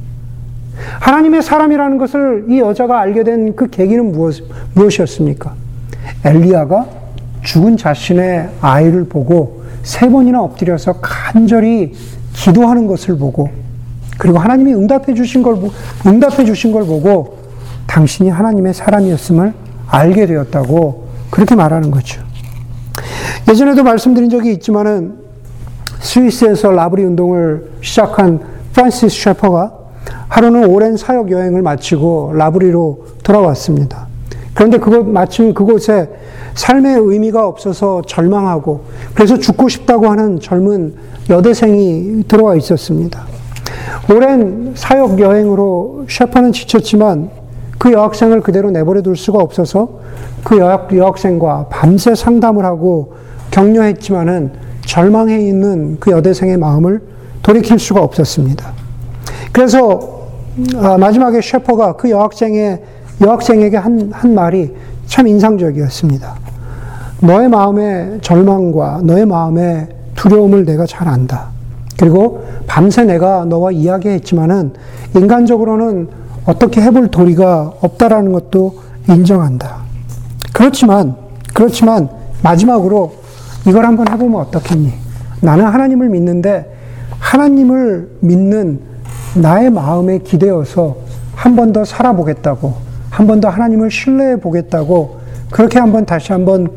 하나님의 1.00 1.42
사람이라는 1.42 1.98
것을 1.98 2.46
이 2.50 2.60
여자가 2.60 3.00
알게 3.00 3.24
된 3.24 3.56
그 3.56 3.70
계기는 3.70 4.12
무엇, 4.12 4.36
무엇이었습니까? 4.74 5.54
엘리야가 6.26 6.86
죽은 7.44 7.78
자신의 7.78 8.50
아이를 8.62 9.06
보고 9.06 9.62
세 9.84 10.10
번이나 10.10 10.42
엎드려서 10.42 10.94
간절히 11.02 11.94
기도하는 12.34 12.88
것을 12.88 13.18
보고 13.18 13.50
그리고 14.22 14.38
하나님이 14.38 14.76
응답해 14.76 15.16
주신 15.16 15.42
걸, 15.42 15.58
응답해 16.06 16.46
주신 16.46 16.72
걸 16.72 16.86
보고 16.86 17.40
당신이 17.88 18.30
하나님의 18.30 18.76
사람이었음을 18.76 19.52
알게 19.88 20.28
되었다고 20.28 21.08
그렇게 21.32 21.56
말하는 21.56 21.90
거죠. 21.90 22.22
예전에도 23.50 23.82
말씀드린 23.84 24.30
적이 24.30 24.52
있지만은 24.52 25.16
스위스에서 26.02 26.72
라브리 26.72 27.04
운동을 27.04 27.72
시작한 27.82 28.40
프란시스 28.74 29.10
셰퍼가 29.24 29.74
하루는 30.28 30.66
오랜 30.66 30.98
사역 30.98 31.32
여행을 31.32 31.64
마치고 31.64 32.34
라브리로 32.36 33.08
돌아왔습니다. 33.24 34.06
그런데 34.54 34.78
그곳 34.78 35.08
마침 35.08 35.56
그곳에 35.56 36.08
삶의 36.54 36.96
의미가 36.96 37.48
없어서 37.48 38.04
절망하고 38.06 38.84
그래서 39.16 39.40
죽고 39.40 39.68
싶다고 39.68 40.12
하는 40.12 40.40
젊은 40.40 40.94
여대생이 41.28 42.26
들어와 42.28 42.56
있었습니다. 42.56 43.31
오랜 44.10 44.74
사역 44.76 45.20
여행으로 45.20 46.06
셰퍼는 46.10 46.52
지쳤지만 46.52 47.30
그 47.78 47.94
여학생을 47.94 48.42
그대로 48.42 48.72
내버려 48.72 49.02
둘 49.02 49.16
수가 49.16 49.40
없어서 49.40 50.00
그 50.44 50.58
여학 50.58 51.18
생과 51.18 51.68
밤새 51.70 52.16
상담을 52.16 52.66
하고 52.66 53.14
격려했지만은 53.52 54.52
절망해 54.86 55.40
있는 55.40 55.98
그 56.00 56.12
여대생의 56.12 56.58
마음을 56.58 57.02
돌이킬 57.44 57.80
수가 57.80 58.02
없었습니다. 58.02 58.74
그래서 59.52 60.22
아, 60.78 60.98
마지막에 60.98 61.42
셰퍼가 61.42 61.94
그 61.94 62.10
여학생의 62.10 62.82
여학생에게 63.22 63.78
한, 63.78 64.10
한 64.12 64.36
말이 64.36 64.76
참 65.06 65.28
인상적이었습니다. 65.28 66.36
너의 67.22 67.50
마음의 67.50 68.20
절망과 68.22 69.02
너의 69.04 69.26
마음의 69.26 69.88
두려움을 70.16 70.66
내가 70.66 70.86
잘 70.86 71.08
안다. 71.08 71.51
그리고 72.02 72.44
밤새 72.66 73.04
내가 73.04 73.46
너와 73.46 73.70
이야기했지만은 73.70 74.74
인간적으로는 75.16 76.10
어떻게 76.46 76.82
해볼 76.82 77.10
도리가 77.10 77.74
없다라는 77.80 78.32
것도 78.34 78.80
인정한다. 79.08 79.76
그렇지만, 80.52 81.16
그렇지만 81.54 82.10
마지막으로 82.42 83.14
이걸 83.68 83.86
한번 83.86 84.12
해보면 84.12 84.42
어떻겠니? 84.42 84.92
나는 85.42 85.66
하나님을 85.66 86.10
믿는데 86.10 86.76
하나님을 87.20 88.10
믿는 88.22 88.80
나의 89.36 89.70
마음에 89.70 90.18
기대어서 90.18 90.96
한 91.36 91.56
번 91.56 91.72
더 91.72 91.86
살아보겠다고, 91.86 92.74
한 93.12 93.28
번 93.28 93.40
더 93.42 93.50
하나님을 93.50 93.92
신뢰해 93.92 94.38
보겠다고, 94.40 95.20
그렇게 95.52 95.78
한번 95.78 96.06
다시 96.08 96.32
한번 96.32 96.68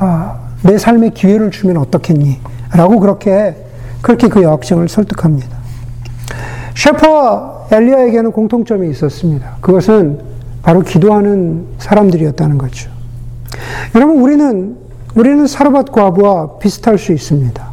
아, 0.00 0.36
내 0.64 0.76
삶의 0.78 1.10
기회를 1.14 1.52
주면 1.52 1.76
어떻겠니? 1.76 2.38
라고 2.72 2.98
그렇게, 2.98 3.63
그렇게 4.04 4.28
그 4.28 4.42
여학생을 4.42 4.86
설득합니다. 4.86 5.48
셰퍼와 6.76 7.68
엘리야에게는 7.70 8.32
공통점이 8.32 8.90
있었습니다. 8.90 9.56
그것은 9.62 10.20
바로 10.60 10.82
기도하는 10.82 11.64
사람들이었다는 11.78 12.58
거죠. 12.58 12.90
여러분, 13.94 14.20
우리는 14.20 14.76
우리는 15.14 15.46
사르밧 15.46 15.90
과부와 15.90 16.58
비슷할 16.58 16.98
수 16.98 17.12
있습니다. 17.12 17.70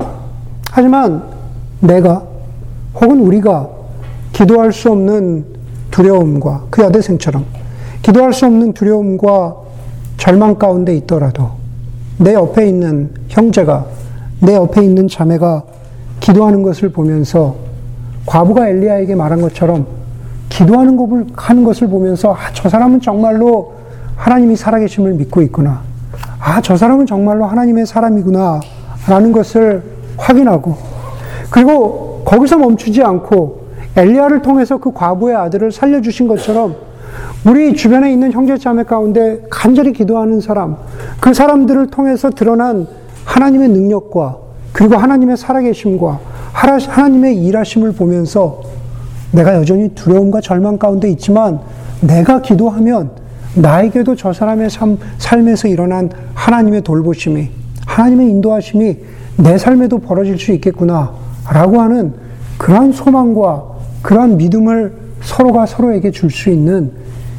하지만 0.71 1.23
내가 1.81 2.23
혹은 2.95 3.19
우리가 3.19 3.67
기도할 4.31 4.71
수 4.71 4.89
없는 4.89 5.45
두려움과 5.91 6.67
그 6.69 6.81
여대생처럼 6.83 7.43
기도할 8.03 8.31
수 8.31 8.45
없는 8.45 8.71
두려움과 8.71 9.57
절망 10.15 10.55
가운데 10.55 10.95
있더라도 10.95 11.51
내 12.17 12.35
옆에 12.35 12.69
있는 12.69 13.11
형제가 13.27 13.85
내 14.39 14.55
옆에 14.55 14.81
있는 14.81 15.09
자매가 15.09 15.80
기도하는 16.22 16.63
것을 16.63 16.90
보면서 16.90 17.56
과부가 18.25 18.70
엘리야에게 18.70 19.16
말한 19.16 19.42
것처럼 19.42 19.86
기도하는 20.48 20.96
것을 20.96 21.25
하는 21.36 21.63
것을 21.63 21.90
보면서 21.90 22.34
아, 22.34 22.51
저 22.54 22.70
사람은 22.70 23.01
정말로 23.01 23.74
하나님이 24.16 24.56
살아계심을 24.56 25.16
믿고 25.16 25.42
있구나. 25.42 25.82
아, 26.40 26.62
저 26.62 26.78
사람은 26.78 27.06
정말로 27.06 27.46
하나님의 27.46 27.86
사람이구나. 27.86 28.62
라는 29.08 29.32
것을 29.32 29.82
확인하고 30.16 30.78
그리고 31.50 32.22
거기서 32.24 32.60
멈추지 32.60 33.01
않고 33.01 33.62
엘리야를 33.98 34.44
통해서 34.44 34.78
그 34.78 34.94
과부의 34.94 35.36
아들을 35.36 35.72
살려주신 35.72 36.28
것처럼 36.28 36.75
우리 37.46 37.75
주변에 37.75 38.12
있는 38.12 38.32
형제 38.32 38.58
자매 38.58 38.84
가운데 38.84 39.42
간절히 39.50 39.92
기도하는 39.92 40.40
사람, 40.40 40.78
그 41.20 41.34
사람들을 41.34 41.88
통해서 41.88 42.30
드러난 42.30 42.88
하나님의 43.25 43.70
능력과 43.70 44.38
그리고 44.72 44.96
하나님의 44.96 45.38
살아계심과 45.38 46.20
하나님의 46.54 47.44
일하심을 47.46 47.94
보면서 47.94 48.62
내가 49.32 49.56
여전히 49.56 49.90
두려움과 49.90 50.42
절망 50.42 50.78
가운데 50.78 51.10
있지만 51.10 51.60
내가 52.01 52.42
기도하면 52.42 53.12
나에게도 53.56 54.16
저 54.16 54.34
사람의 54.34 54.70
삶, 54.70 54.98
삶에서 55.18 55.68
일어난 55.68 56.10
하나님의 56.34 56.82
돌보심이, 56.82 57.50
하나님의 57.86 58.30
인도하심이 58.30 58.98
내 59.38 59.58
삶에도 59.58 60.00
벌어질 60.00 60.38
수 60.40 60.51
있겠구나. 60.54 61.12
라고 61.50 61.82
하는 61.82 62.13
그러한 62.58 62.92
소망과 62.94 63.63
그러한 64.01 64.38
믿음을 64.38 64.94
서로가 65.22 65.66
서로에게 65.66 66.12
줄 66.12 66.30
수 66.30 66.50
있는 66.50 66.92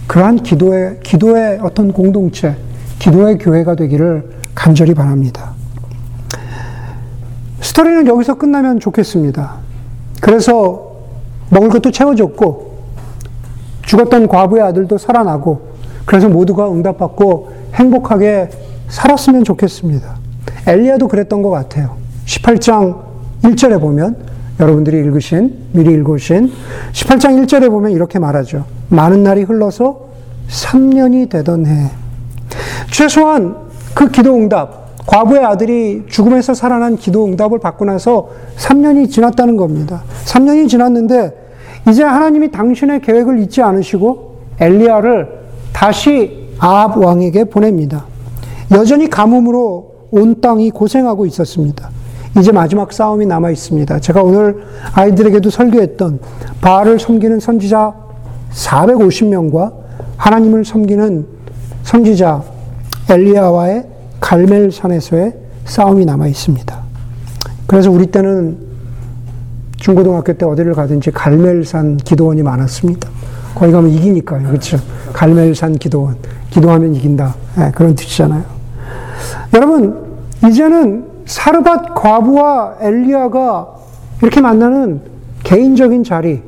그러한 0.07 0.43
기도의, 0.43 0.99
기도의 1.03 1.61
어떤 1.63 1.93
공동체, 1.93 2.55
기도의 2.99 3.39
교회가 3.39 3.75
되기를 3.77 4.31
간절히 4.55 4.95
바랍니다. 4.95 5.55
스토리는 7.73 8.07
여기서 8.07 8.35
끝나면 8.35 8.81
좋겠습니다. 8.81 9.55
그래서 10.21 10.93
먹을 11.49 11.71
것도 11.71 11.91
채워줬고, 11.91 12.71
죽었던 13.87 14.29
과부의 14.29 14.63
아들도 14.63 14.99
살아나고, 14.99 15.73
그래서 16.05 16.29
모두가 16.29 16.71
응답받고 16.71 17.51
행복하게 17.73 18.51
살았으면 18.89 19.45
좋겠습니다. 19.45 20.17
엘리야도 20.67 21.09
그랬던 21.09 21.41
것 21.41 21.49
같아요. 21.49 21.97
18장 22.27 23.05
1절에 23.43 23.81
보면 23.81 24.19
여러분들이 24.61 24.99
읽으신 24.99 25.69
미리 25.73 25.93
읽으신 25.93 26.53
18장 26.93 27.43
1절에 27.43 27.71
보면 27.71 27.93
이렇게 27.93 28.19
말하죠. 28.19 28.67
많은 28.91 29.23
날이 29.23 29.45
흘러서 29.45 30.09
3년이 30.51 31.31
되던 31.31 31.65
해. 31.65 31.91
최소한 32.91 33.57
그 33.95 34.11
기도 34.11 34.35
응답, 34.35 34.82
과부의 35.07 35.45
아들이 35.45 36.05
죽음에서 36.09 36.55
살아난 36.55 36.97
기도 36.97 37.25
응답을 37.25 37.59
받고 37.59 37.85
나서 37.85 38.29
3년이 38.57 39.11
지났다는 39.11 39.57
겁니다. 39.57 40.03
3년이 40.25 40.69
지났는데 40.69 41.33
이제 41.89 42.05
하나님이 42.05 42.51
당신의 42.51 43.01
계획을 43.01 43.41
잊지 43.41 43.63
않으시고 43.63 44.37
엘리야를 44.61 45.29
다시 45.73 46.51
아합 46.59 46.97
왕에게 46.97 47.45
보냅니다. 47.45 48.05
여전히 48.71 49.11
가뭄으로 49.11 49.93
온 50.13 50.41
땅이 50.41 50.71
고생하고 50.71 51.27
있었습니다. 51.27 51.91
이제 52.39 52.53
마지막 52.53 52.93
싸움이 52.93 53.27
남아 53.27 53.51
있습니다. 53.51 53.99
제가 53.99 54.23
오늘 54.23 54.63
아이들에게도 54.95 55.51
설교했던 55.51 56.21
바알을 56.61 56.99
섬기는 56.99 57.41
선지자 57.41 57.95
450명과 58.53 59.73
하나님을 60.17 60.65
섬기는 60.65 61.27
선지자 61.83 62.43
엘리야와의 63.11 63.92
갈멜산에서의 64.23 65.35
싸움이 65.67 66.07
남아 66.07 66.29
있습니다. 66.29 66.83
그래서 67.67 67.91
우리 67.91 68.07
때는 68.07 68.57
중고등학교 69.77 70.33
때 70.33 70.47
어디를 70.47 70.75
가든지 70.75 71.11
갈멜산 71.11 71.99
기도원이 71.99 72.43
많았습니다. 72.43 73.11
거기 73.55 73.73
가면 73.73 73.91
이기니까요. 73.91 74.47
그렇죠? 74.47 74.79
갈멜산 75.13 75.75
기도원. 75.75 76.17
기도하면 76.51 76.95
이긴다. 76.95 77.35
네, 77.59 77.73
그런 77.75 77.95
뜻이잖아요. 77.95 78.45
여러분, 79.55 80.17
이제는 80.47 81.05
사르밧 81.27 81.95
과부와 81.95 82.77
엘리야가 82.81 83.69
이렇게 84.23 84.41
만나는 84.41 85.01
개인적인 85.43 86.05
자리, 86.05 86.43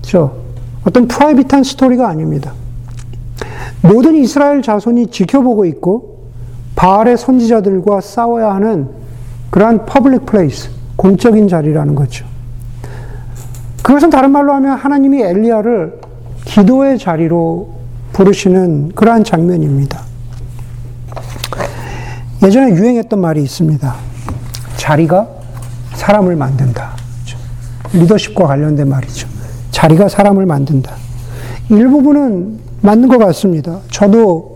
그렇죠? 0.00 0.36
어떤 0.84 1.06
private한 1.06 1.62
스토리가 1.62 2.08
아닙니다. 2.08 2.52
모든 3.82 4.16
이스라엘 4.16 4.62
자손이 4.62 5.08
지켜보고 5.08 5.64
있고 5.66 6.11
바알의 6.82 7.16
선지자들과 7.16 8.00
싸워야 8.00 8.52
하는 8.56 8.88
그러한 9.50 9.86
public 9.86 10.26
place, 10.26 10.68
공적인 10.96 11.46
자리라는 11.46 11.94
거죠. 11.94 12.26
그것은 13.84 14.10
다른 14.10 14.32
말로 14.32 14.52
하면 14.54 14.76
하나님이 14.76 15.22
엘리야를 15.22 16.00
기도의 16.44 16.98
자리로 16.98 17.68
부르시는 18.12 18.92
그러한 18.96 19.22
장면입니다. 19.22 20.00
예전에 22.42 22.74
유행했던 22.74 23.20
말이 23.20 23.40
있습니다. 23.44 23.94
자리가 24.76 25.28
사람을 25.94 26.34
만든다. 26.34 26.96
리더십과 27.92 28.48
관련된 28.48 28.88
말이죠. 28.88 29.28
자리가 29.70 30.08
사람을 30.08 30.46
만든다. 30.46 30.96
일부분은 31.68 32.58
맞는 32.80 33.08
것 33.08 33.18
같습니다. 33.18 33.78
저도 33.88 34.51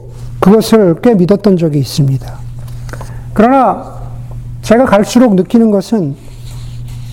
그것을 0.46 0.94
꽤 1.02 1.12
믿었던 1.14 1.56
적이 1.56 1.80
있습니다. 1.80 2.32
그러나 3.34 3.96
제가 4.62 4.84
갈수록 4.84 5.34
느끼는 5.34 5.72
것은 5.72 6.14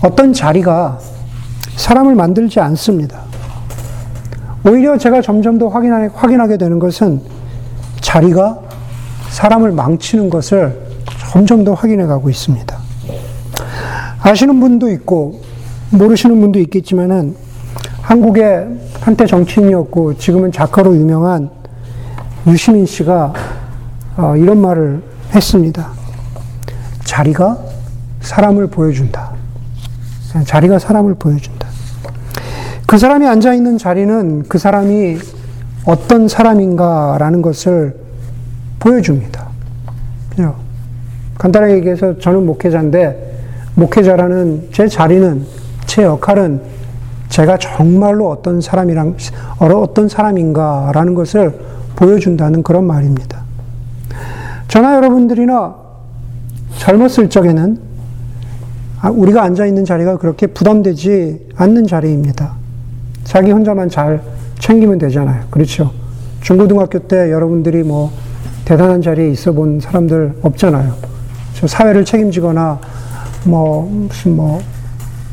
어떤 0.03 0.33
자리가 0.33 0.99
사람을 1.75 2.13
만들지 2.13 2.59
않습니다. 2.59 3.21
오히려 4.63 4.99
제가 4.99 5.21
점점 5.21 5.57
더 5.57 5.67
확인하게, 5.67 6.57
되는 6.57 6.77
것은 6.77 7.21
자리가 8.01 8.59
사람을 9.29 9.71
망치는 9.71 10.29
것을 10.29 10.79
점점 11.31 11.63
더 11.63 11.73
확인해 11.73 12.05
가고 12.05 12.29
있습니다. 12.29 12.77
아시는 14.21 14.59
분도 14.59 14.91
있고, 14.91 15.41
모르시는 15.89 16.39
분도 16.39 16.59
있겠지만은, 16.59 17.35
한국의 18.03 18.67
한때 19.01 19.25
정치인이었고, 19.25 20.17
지금은 20.19 20.51
작가로 20.51 20.95
유명한 20.95 21.62
유시민 22.47 22.85
씨가 22.85 23.33
어, 24.17 24.35
이런 24.35 24.59
말을 24.59 25.01
했습니다. 25.33 25.87
자리가 27.05 27.57
사람을 28.21 28.67
보여준다. 28.67 29.31
자리가 30.45 30.79
사람을 30.79 31.15
보여준다. 31.15 31.67
그 32.85 32.97
사람이 32.97 33.25
앉아 33.27 33.53
있는 33.53 33.77
자리는 33.77 34.43
그 34.47 34.57
사람이 34.57 35.17
어떤 35.85 36.27
사람인가라는 36.27 37.41
것을 37.41 37.95
보여줍니다. 38.79 39.47
그죠? 40.29 40.55
간단하게 41.37 41.75
얘기해서 41.75 42.19
저는 42.19 42.45
목회자인데, 42.45 43.39
목회자라는 43.75 44.69
제 44.71 44.87
자리는, 44.87 45.45
제 45.85 46.03
역할은 46.03 46.61
제가 47.29 47.57
정말로 47.57 48.29
어떤 48.29 48.61
사람이랑, 48.61 49.15
어떤 49.59 50.07
사람인가라는 50.07 51.15
것을 51.15 51.72
보여준다는 51.95 52.63
그런 52.63 52.85
말입니다. 52.85 53.41
저나 54.67 54.95
여러분들이나 54.95 55.75
젊었을 56.77 57.29
적에는 57.29 57.79
아, 59.01 59.09
우리가 59.09 59.43
앉아 59.43 59.65
있는 59.65 59.85
자리가 59.85 60.17
그렇게 60.17 60.47
부담되지 60.47 61.49
않는 61.55 61.87
자리입니다. 61.87 62.53
자기 63.23 63.51
혼자만 63.51 63.89
잘 63.89 64.21
챙기면 64.59 64.97
되잖아요. 64.97 65.43
그렇죠. 65.49 65.91
중고등학교 66.41 66.99
때 66.99 67.31
여러분들이 67.31 67.83
뭐 67.83 68.11
대단한 68.65 69.01
자리에 69.01 69.29
있어 69.29 69.51
본 69.51 69.79
사람들 69.79 70.39
없잖아요. 70.41 70.93
저 71.53 71.67
사회를 71.67 72.05
책임지거나 72.05 72.79
뭐 73.45 73.89
무슨 73.89 74.35
뭐 74.35 74.61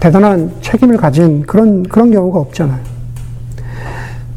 대단한 0.00 0.50
책임을 0.60 0.96
가진 0.96 1.42
그런 1.42 1.82
그런 1.84 2.10
경우가 2.10 2.40
없잖아요. 2.40 2.80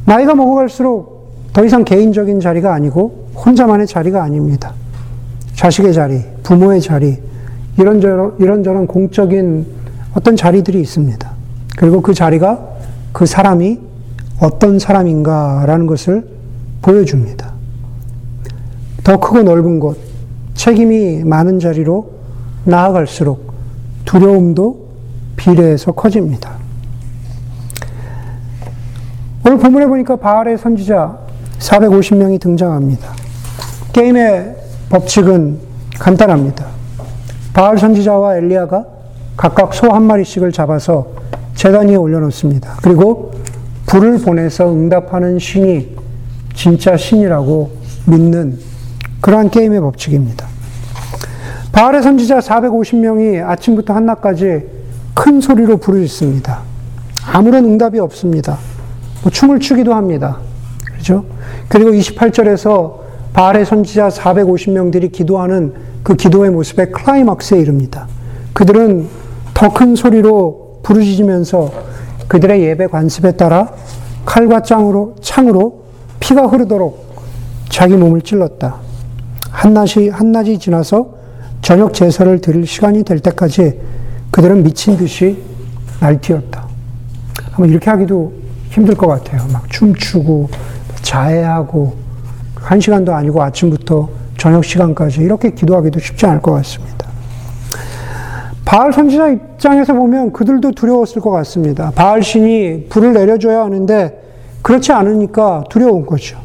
나이가 0.06 0.36
먹어갈수록 0.36 1.13
더 1.54 1.64
이상 1.64 1.86
개인적인 1.86 2.40
자리가 2.40 2.74
아니고 2.74 3.30
혼자만의 3.36 3.86
자리가 3.86 4.24
아닙니다. 4.24 4.74
자식의 5.54 5.94
자리, 5.94 6.24
부모의 6.42 6.82
자리, 6.82 7.20
이런저런, 7.78 8.36
이런저런 8.40 8.88
공적인 8.88 9.66
어떤 10.16 10.36
자리들이 10.36 10.82
있습니다. 10.82 11.32
그리고 11.78 12.02
그 12.02 12.14
자리가 12.14 12.60
그 13.12 13.28
사람이 13.28 13.80
어떤 14.42 14.80
사람인가라는 14.80 15.86
것을 15.86 16.28
보여줍니다. 16.82 17.54
더 19.04 19.20
크고 19.20 19.44
넓은 19.44 19.80
곳, 19.80 19.98
책임이 20.56 21.24
많은 21.24 21.60
자리로 21.60 22.12
나아갈수록 22.66 23.54
두려움도 24.06 24.88
비례해서 25.36 25.92
커집니다. 25.92 26.58
오늘 29.46 29.58
본문에 29.58 29.86
보니까 29.86 30.16
바알의 30.16 30.58
선지자 30.58 31.23
450명이 31.64 32.40
등장합니다. 32.42 33.10
게임의 33.94 34.56
법칙은 34.90 35.60
간단합니다. 35.98 36.66
바알 37.54 37.78
선지자와 37.78 38.38
엘리야가 38.38 38.86
각각 39.38 39.74
소 39.74 39.90
한 39.90 40.04
마리씩을 40.04 40.52
잡아서 40.52 41.08
재단 41.56 41.88
위에 41.88 41.96
올려놓습니다. 41.96 42.78
그리고 42.82 43.32
불을 43.86 44.20
보내서 44.20 44.72
응답하는 44.72 45.40
신이 45.40 45.96
진짜 46.56 46.98
신이라고 46.98 47.72
믿는 48.06 48.60
그러한 49.22 49.50
게임의 49.50 49.80
법칙입니다. 49.82 50.48
바알의 51.72 52.04
선지자 52.04 52.40
450명이 52.40 53.44
아침부터 53.48 53.94
한낮까지 53.94 54.64
큰 55.14 55.42
소리로 55.42 55.78
부르짖습니다. 55.78 56.60
아무런 57.32 57.66
응답이 57.66 58.00
없습니다. 58.00 58.58
뭐 59.22 59.32
춤을 59.32 59.60
추기도 59.60 59.94
합니다. 59.94 60.38
그렇죠? 61.04 61.26
그리고 61.68 61.92
28절에서 61.92 63.04
바알의 63.34 63.66
선지자 63.66 64.08
450명들이 64.08 65.12
기도하는 65.12 65.74
그 66.02 66.16
기도의 66.16 66.52
모습에 66.52 66.86
클라이막스에 66.88 67.60
이릅니다. 67.60 68.08
그들은 68.54 69.08
더 69.54 69.70
큰 69.70 69.96
소리로 69.96 70.80
부르짖으면서 70.84 71.72
그들의 72.28 72.64
예배 72.64 72.88
관습에 72.88 73.34
따라 73.34 73.72
칼과 74.26 74.62
짱으로, 74.62 75.16
창으로 75.22 75.84
피가 76.20 76.48
흐르도록 76.48 77.18
자기 77.70 77.96
몸을 77.96 78.22
찔렀다. 78.22 78.78
한낮이, 79.50 80.10
한낮이 80.10 80.58
지나서 80.58 81.16
저녁 81.62 81.94
제사를 81.94 82.40
드릴 82.40 82.66
시간이 82.66 83.04
될 83.04 83.20
때까지 83.20 83.80
그들은 84.32 84.64
미친 84.64 84.98
듯이 84.98 85.42
날뛰었다. 86.00 86.66
아마 87.54 87.68
이렇게 87.68 87.90
하기도 87.90 88.34
힘들 88.70 88.96
것 88.96 89.08
같아요. 89.08 89.46
막 89.54 89.70
춤추고, 89.70 90.50
자해하고, 91.14 91.94
한 92.56 92.80
시간도 92.80 93.14
아니고 93.14 93.44
아침부터 93.44 94.10
저녁 94.38 94.66
시간까지 94.66 95.22
이렇게 95.22 95.52
기도하기도 95.52 96.00
쉽지 96.00 96.26
않을 96.26 96.42
것 96.42 96.52
같습니다. 96.54 97.08
바알 98.66 98.92
선지자 98.92 99.30
입장에서 99.30 99.94
보면 99.94 100.34
그들도 100.34 100.72
두려웠을 100.72 101.22
것 101.22 101.30
같습니다. 101.30 101.92
바알 101.94 102.24
신이 102.24 102.88
불을 102.90 103.14
내려줘야 103.14 103.64
하는데 103.64 104.22
그렇지 104.64 104.92
않으니까 104.92 105.66
두려운 105.70 106.06
거죠. 106.06 106.40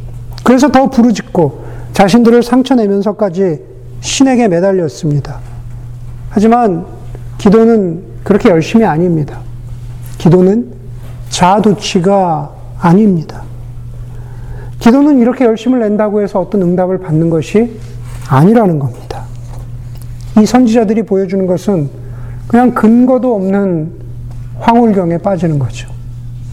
그래서 0.45 0.71
더 0.71 0.91
부르짖고 0.91 1.65
자신들을 1.95 2.43
상처내면서까지 2.43 3.61
신에게 4.01 4.49
매달렸습니다. 4.49 5.39
하지만 6.29 6.85
기도는 7.39 8.03
그렇게 8.23 8.51
열심히 8.51 8.85
아닙니다. 8.85 9.39
기도는 10.19 10.73
자아도취가 11.31 12.51
아닙니다. 12.81 13.48
기도는 14.79 15.19
이렇게 15.19 15.45
열심을 15.45 15.81
낸다고 15.81 16.23
해서 16.23 16.41
어떤 16.41 16.63
응답을 16.63 16.99
받는 16.99 17.31
것이 17.31 17.79
아니라는 18.29 18.79
겁니다. 18.79 19.25
이 20.41 20.47
선지자들이 20.47 21.03
보여주는 21.03 21.47
것은 21.47 21.91
그냥 22.47 22.73
근거도 22.73 23.35
없는 23.35 23.93
황홀경에 24.61 25.19
빠지는 25.19 25.59
거죠. 25.59 25.89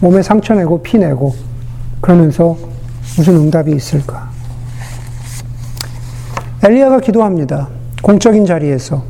몸에 0.00 0.22
상처 0.22 0.54
내고 0.54 0.82
피 0.82 0.98
내고 0.98 1.34
그러면서 2.00 2.56
무슨 3.16 3.36
응답이 3.36 3.72
있을까? 3.72 4.28
엘리야가 6.62 7.00
기도합니다. 7.00 7.68
공적인 8.02 8.44
자리에서 8.44 9.04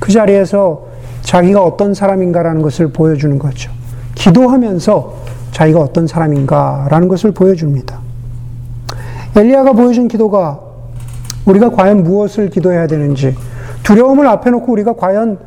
그 0.00 0.12
자리에서 0.12 0.86
자기가 1.22 1.62
어떤 1.62 1.94
사람인가라는 1.94 2.62
것을 2.62 2.88
보여주는 2.88 3.38
거죠. 3.38 3.70
기도하면서 4.14 5.14
자기가 5.52 5.80
어떤 5.80 6.06
사람인가라는 6.06 7.08
것을 7.08 7.32
보여줍니다. 7.32 8.05
엘리야가 9.36 9.72
보여준 9.72 10.08
기도가 10.08 10.60
우리가 11.44 11.70
과연 11.70 12.02
무엇을 12.02 12.50
기도해야 12.50 12.86
되는지, 12.86 13.34
두려움을 13.82 14.26
앞에 14.26 14.50
놓고 14.50 14.72
우리가 14.72 14.94
과연 14.94 15.38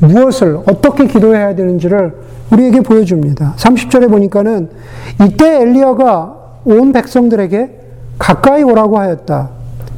무엇을 0.00 0.58
어떻게 0.68 1.06
기도해야 1.06 1.54
되는지를 1.54 2.12
우리에게 2.52 2.80
보여줍니다. 2.80 3.54
30절에 3.56 4.10
보니까는 4.10 4.68
이때 5.24 5.62
엘리야가 5.62 6.36
온 6.64 6.92
백성들에게 6.92 7.70
가까이 8.18 8.62
오라고 8.62 8.98
하였다. 8.98 9.50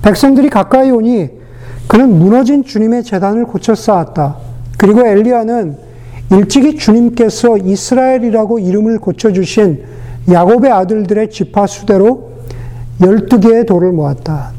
백성들이 0.03 0.51
가까이 0.51 0.91
오니 0.91 1.31
그는 1.89 2.19
무너진 2.19 2.65
주님의 2.65 3.03
재단을 3.03 3.45
고쳐 3.47 3.75
쌓았다. 3.75 4.37
그리고 4.77 5.07
엘리야는 5.07 5.77
일찍이 6.31 6.77
주님께서 6.77 7.57
이스라엘이라고 7.57 8.59
이름을 8.59 8.99
고쳐 8.99 9.33
주신 9.33 9.83
야곱의 10.31 10.71
아들들의 10.71 11.31
지파 11.31 11.67
수대로 11.67 12.28
12개의 13.01 13.67
돌을 13.67 13.93
모았다. 13.93 14.51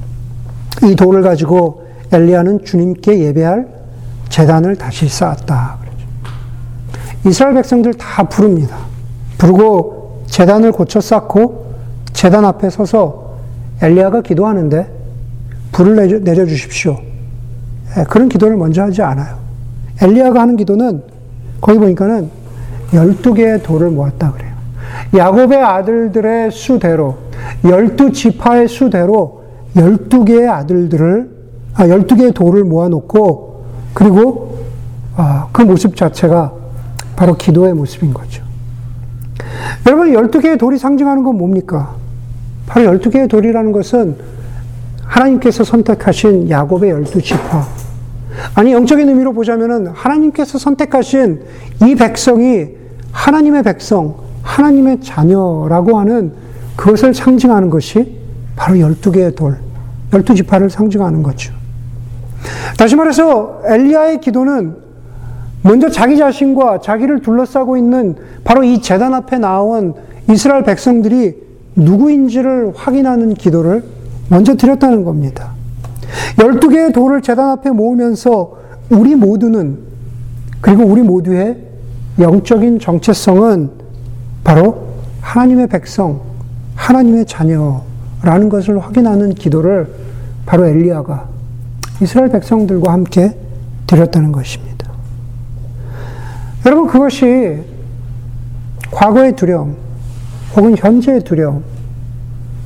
이 0.84 0.95
돌을 0.95 1.21
가지고 1.21 1.88
엘리야는 2.12 2.63
주님께 2.65 3.19
예배할 3.19 3.67
재단을 4.30 4.75
다시 4.75 5.08
쌓았다. 5.10 5.78
이스라엘 7.25 7.56
백성들 7.56 7.95
다 7.95 8.23
부릅니다. 8.23 8.78
부르고 9.38 10.23
재단을 10.28 10.71
고쳐 10.71 11.02
쌓고 11.02 11.73
재단 12.13 12.45
앞에 12.45 12.69
서서 12.69 13.38
엘리야가 13.82 14.21
기도하는데 14.21 14.88
불을 15.71 16.23
내려 16.23 16.45
주십시오. 16.45 16.97
예, 17.97 18.04
그런 18.04 18.30
기도를 18.30 18.58
먼저 18.58 18.84
하지 18.84 19.02
않아요. 19.02 19.38
엘리야가 20.02 20.41
하는 20.41 20.56
기도는 20.56 21.04
거기 21.62 21.78
보니까는 21.78 22.30
12개의 22.91 23.63
돌을 23.63 23.89
모았다 23.91 24.32
그래요. 24.34 24.49
야곱의 25.15 25.58
아들들의 25.58 26.52
수대로 26.52 27.17
12지파의 27.63 28.67
수대로 28.67 29.43
12개의 29.75 30.49
아들들을 30.49 31.30
아 31.75 31.88
12개의 31.88 32.34
돌을 32.34 32.63
모아 32.63 32.89
놓고 32.89 33.65
그리고 33.93 34.60
아, 35.15 35.47
그 35.52 35.62
모습 35.62 35.95
자체가 35.95 36.54
바로 37.15 37.36
기도의 37.36 37.73
모습인 37.73 38.13
거죠. 38.13 38.43
여러분 39.86 40.12
12개의 40.12 40.58
돌이 40.58 40.78
상징하는 40.78 41.23
건 41.23 41.38
뭡니까? 41.38 41.95
바로 42.65 42.91
12개의 42.91 43.30
돌이라는 43.30 43.71
것은 43.71 44.15
하나님께서 45.04 45.63
선택하신 45.63 46.49
야곱의 46.49 46.91
열두 46.91 47.21
지파. 47.21 47.67
아니 48.54 48.71
영적인 48.73 49.10
의미로 49.10 49.34
보자면은 49.34 49.88
하나님께서 49.88 50.58
선택하신 50.58 51.41
이 51.86 51.95
백성이 51.95 52.67
하나님의 53.12 53.63
백성, 53.63 54.15
하나님의 54.41 55.02
자녀라고 55.02 55.99
하는 55.99 56.34
그것을 56.75 57.13
상징하는 57.13 57.69
것이 57.69 58.17
바로 58.56 58.80
열두 58.80 59.12
개의 59.12 59.36
돌, 59.36 59.58
열두 60.13 60.36
지파를 60.36 60.69
상징하는 60.69 61.23
거죠. 61.23 61.54
다시 62.78 62.95
말해서 62.95 63.62
엘리야의 63.65 64.21
기도는 64.21 64.75
먼저 65.62 65.89
자기 65.89 66.17
자신과 66.17 66.80
자기를 66.80 67.21
둘러싸고 67.21 67.75
있는 67.75 68.15
바로 68.43 68.63
이 68.63 68.82
재단 68.82 69.13
앞에 69.13 69.38
나온 69.38 69.93
이스라엘 70.30 70.63
백성들이 70.63 71.36
누구인지를 71.75 72.73
확인하는 72.75 73.34
기도를 73.34 73.84
먼저 74.30 74.56
드렸다는 74.56 75.04
겁니다. 75.04 75.52
12개의 76.38 76.93
돌을 76.93 77.21
재단 77.21 77.49
앞에 77.49 77.71
모으면서 77.71 78.54
우리 78.89 79.15
모두는, 79.15 79.80
그리고 80.62 80.84
우리 80.84 81.02
모두의 81.02 81.58
영적인 82.19 82.80
정체성은 82.80 83.69
바로 84.43 84.89
하나님의 85.21 85.67
백성, 85.67 86.21
하나님의 86.75 87.25
자녀라는 87.25 88.49
것을 88.49 88.80
확인하는 88.80 89.34
기도를 89.34 89.93
바로 90.45 90.65
엘리야가 90.65 91.28
이스라엘 92.02 92.30
백성들과 92.30 92.91
함께 92.91 93.36
드렸다는 93.86 94.32
것입니다. 94.32 94.89
여러분, 96.65 96.88
그것이 96.88 97.63
과거의 98.91 99.36
두려움, 99.36 99.75
혹은 100.56 100.75
현재의 100.78 101.21
두려움, 101.23 101.63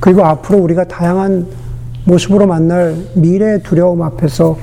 그리고 0.00 0.24
앞으로 0.24 0.58
우리가 0.58 0.84
다양한 0.84 1.46
모습으로 2.04 2.46
만날 2.46 2.96
미래의 3.14 3.62
두려움 3.62 4.02
앞에서 4.02 4.58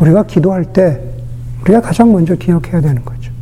우리가 0.00 0.24
기도할 0.24 0.64
때 0.72 1.00
우리가 1.62 1.80
가장 1.80 2.12
먼저 2.12 2.34
기억해야 2.34 2.80
되는 2.80 3.04
거죠. 3.04 3.32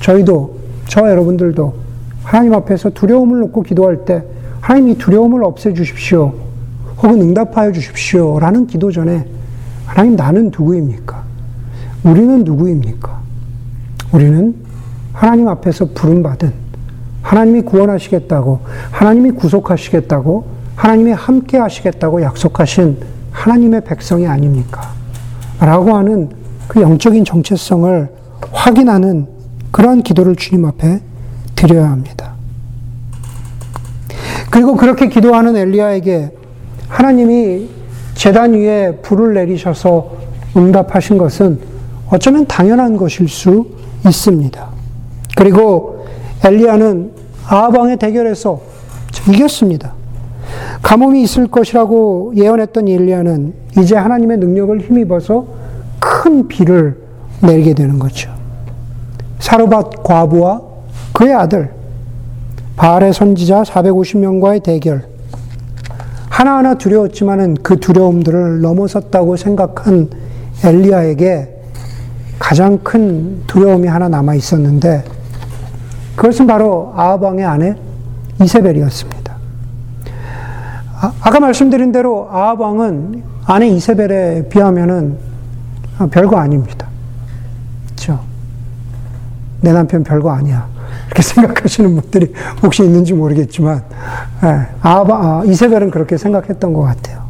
저희도, 0.00 0.58
저 0.86 1.08
여러분들도 1.08 1.85
하나님 2.26 2.54
앞에서 2.54 2.90
두려움을 2.90 3.38
놓고 3.38 3.62
기도할 3.62 4.04
때 4.04 4.24
하나님 4.60 4.88
이 4.88 4.98
두려움을 4.98 5.44
없애 5.44 5.72
주십시오. 5.72 6.34
혹은 7.00 7.20
응답하여 7.20 7.70
주십시오. 7.70 8.40
라는 8.40 8.66
기도 8.66 8.90
전에 8.90 9.24
하나님 9.86 10.16
나는 10.16 10.46
누구입니까? 10.46 11.22
우리는 12.02 12.42
누구입니까? 12.42 13.20
우리는 14.12 14.56
하나님 15.12 15.46
앞에서 15.46 15.90
부름받은 15.94 16.52
하나님이 17.22 17.62
구원하시겠다고, 17.62 18.58
하나님이 18.90 19.30
구속하시겠다고, 19.30 20.46
하나님이 20.74 21.12
함께 21.12 21.58
하시겠다고 21.58 22.22
약속하신 22.22 22.98
하나님의 23.30 23.84
백성이 23.84 24.26
아닙니까? 24.26 24.82
라고 25.60 25.94
하는 25.94 26.30
그 26.66 26.80
영적인 26.80 27.24
정체성을 27.24 28.08
확인하는 28.50 29.28
그러한 29.70 30.02
기도를 30.02 30.34
주님 30.34 30.64
앞에 30.64 31.02
드려야 31.56 31.90
합니다. 31.90 32.34
그리고 34.50 34.76
그렇게 34.76 35.08
기도하는 35.08 35.56
엘리야에게 35.56 36.30
하나님이 36.88 37.68
재단 38.14 38.54
위에 38.54 38.98
불을 39.02 39.34
내리셔서 39.34 40.12
응답하신 40.56 41.18
것은 41.18 41.58
어쩌면 42.08 42.46
당연한 42.46 42.96
것일 42.96 43.28
수 43.28 43.66
있습니다. 44.06 44.68
그리고 45.36 46.06
엘리야는 46.44 47.12
아방의 47.48 47.98
대결에서 47.98 48.60
이겼습니다. 49.28 49.92
가뭄이 50.82 51.22
있을 51.22 51.48
것이라고 51.48 52.32
예언했던 52.36 52.88
엘리야는 52.88 53.54
이제 53.78 53.96
하나님의 53.96 54.38
능력을 54.38 54.80
힘입어서 54.80 55.46
큰 55.98 56.46
비를 56.48 56.98
내리게 57.42 57.74
되는 57.74 57.98
거죠. 57.98 58.30
사르밧 59.40 60.02
과부와 60.02 60.60
그의 61.16 61.32
아들 61.32 61.72
바알의 62.76 63.14
선지자 63.14 63.62
450명과의 63.62 64.62
대결 64.62 65.04
하나하나 66.28 66.74
두려웠지만은 66.74 67.54
그 67.62 67.80
두려움들을 67.80 68.60
넘어섰다고 68.60 69.36
생각한 69.36 70.10
엘리야에게 70.62 71.56
가장 72.38 72.76
큰 72.78 73.42
두려움이 73.46 73.88
하나 73.88 74.10
남아 74.10 74.34
있었는데 74.34 75.04
그것은 76.16 76.46
바로 76.46 76.92
아합왕의 76.94 77.44
아내 77.46 77.76
이세벨이었습니다. 78.42 79.36
아, 81.00 81.30
까 81.30 81.40
말씀드린 81.40 81.92
대로 81.92 82.28
아합왕은 82.30 83.22
아내 83.46 83.68
이세벨에 83.68 84.48
비하면은 84.50 85.16
별거 86.10 86.36
아닙니다. 86.36 86.86
그렇죠? 87.86 88.20
내 89.62 89.72
남편 89.72 90.04
별거 90.04 90.30
아니야. 90.30 90.75
이렇게 91.16 91.22
생각하시는 91.22 91.96
분들이 91.96 92.32
혹시 92.62 92.84
있는지 92.84 93.14
모르겠지만 93.14 93.82
예, 94.44 94.66
아바, 94.82 95.14
아, 95.14 95.42
이세벨은 95.46 95.90
그렇게 95.90 96.18
생각했던 96.18 96.74
것 96.74 96.82
같아요. 96.82 97.24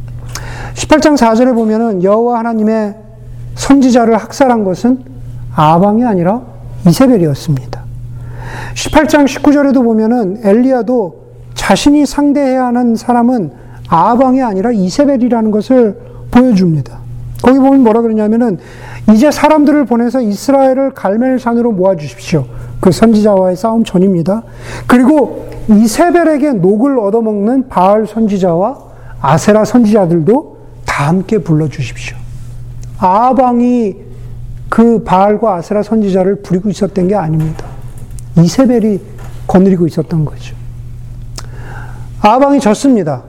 18장 0.73 1.15
4절에 1.15 1.55
보면은 1.55 2.03
여호와 2.03 2.39
하나님의 2.39 2.95
선지자를 3.55 4.17
학살한 4.17 4.63
것은 4.65 5.03
아방이 5.55 6.03
아니라 6.05 6.41
이세벨이었습니다. 6.85 7.81
18장 8.75 9.25
19절에도 9.25 9.83
보면은 9.83 10.41
엘리야도 10.43 11.27
자신이 11.55 12.05
상대해야 12.05 12.65
하는 12.65 12.95
사람은 12.95 13.51
아방이 13.87 14.43
아니라 14.43 14.71
이세벨이라는 14.71 15.49
것을 15.51 15.97
보여줍니다. 16.29 16.99
거기 17.41 17.59
보면 17.59 17.81
뭐라 17.81 18.01
그러냐면은 18.01 18.57
이제 19.13 19.31
사람들을 19.31 19.85
보내서 19.85 20.21
이스라엘을 20.21 20.91
갈멜산으로 20.91 21.71
모아 21.71 21.95
주십시오. 21.95 22.45
그 22.79 22.91
선지자와의 22.91 23.55
싸움 23.55 23.83
전입니다. 23.83 24.43
그리고 24.85 25.47
이세벨에게 25.69 26.53
녹을 26.53 26.99
얻어먹는 26.99 27.69
바알 27.69 28.07
선지자와 28.07 28.79
아세라 29.21 29.65
선지자들도 29.65 30.57
다 30.85 31.07
함께 31.07 31.37
불러 31.39 31.67
주십시오. 31.67 32.17
아방이 32.99 33.95
그 34.69 35.03
바알과 35.03 35.55
아세라 35.55 35.83
선지자를 35.83 36.41
부리고 36.41 36.69
있었던 36.69 37.07
게 37.07 37.15
아닙니다. 37.15 37.65
이세벨이 38.37 38.99
거느리고 39.47 39.87
있었던 39.87 40.25
거죠. 40.25 40.55
아방이 42.21 42.59
졌습니다. 42.59 43.23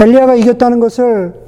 엘리야가 0.00 0.34
이겼다는 0.36 0.80
것을 0.80 1.45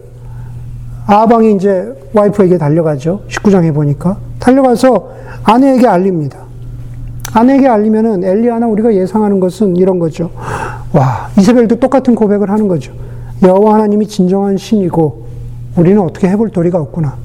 아방이 1.11 1.55
이제 1.55 1.91
와이프에게 2.13 2.59
달려가죠. 2.59 3.23
19장에 3.29 3.73
보니까. 3.73 4.19
달려가서 4.39 5.11
아내에게 5.43 5.89
알립니다. 5.89 6.41
아내에게 7.33 7.67
알리면은 7.67 8.25
엘리야나 8.25 8.67
우리가 8.67 8.95
예상하는 8.95 9.41
것은 9.41 9.77
이런 9.77 9.99
거죠. 9.99 10.31
와, 10.93 11.31
이세벨도 11.39 11.77
똑같은 11.77 12.15
고백을 12.15 12.51
하는 12.51 12.69
거죠. 12.69 12.93
여호와 13.43 13.75
하나님이 13.75 14.07
진정한 14.07 14.59
신이고 14.59 15.25
우리는 15.77 15.99
어떻게 15.99 16.29
해볼 16.29 16.51
도리가 16.51 16.79
없구나. 16.79 17.17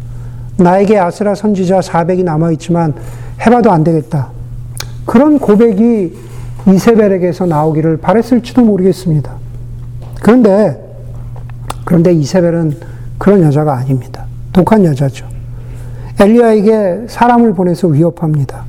나에게 0.58 0.98
아스라 0.98 1.36
선지자 1.36 1.82
400이 1.82 2.24
남아 2.24 2.52
있지만 2.52 2.94
해봐도 3.46 3.70
안 3.70 3.84
되겠다. 3.84 4.30
그런 5.06 5.40
고백이 5.40 6.16
이세벨에게서 6.70 7.48
나오기를 7.48 7.98
바랬을지도 7.98 8.62
모르겠습니다. 8.64 9.34
그런데, 10.22 10.80
그런데 11.84 12.14
이세벨은 12.14 12.93
그런 13.24 13.42
여자가 13.42 13.78
아닙니다. 13.78 14.26
독한 14.52 14.84
여자죠. 14.84 15.26
엘리야에게 16.20 17.06
사람을 17.08 17.54
보내서 17.54 17.88
위협합니다. 17.88 18.66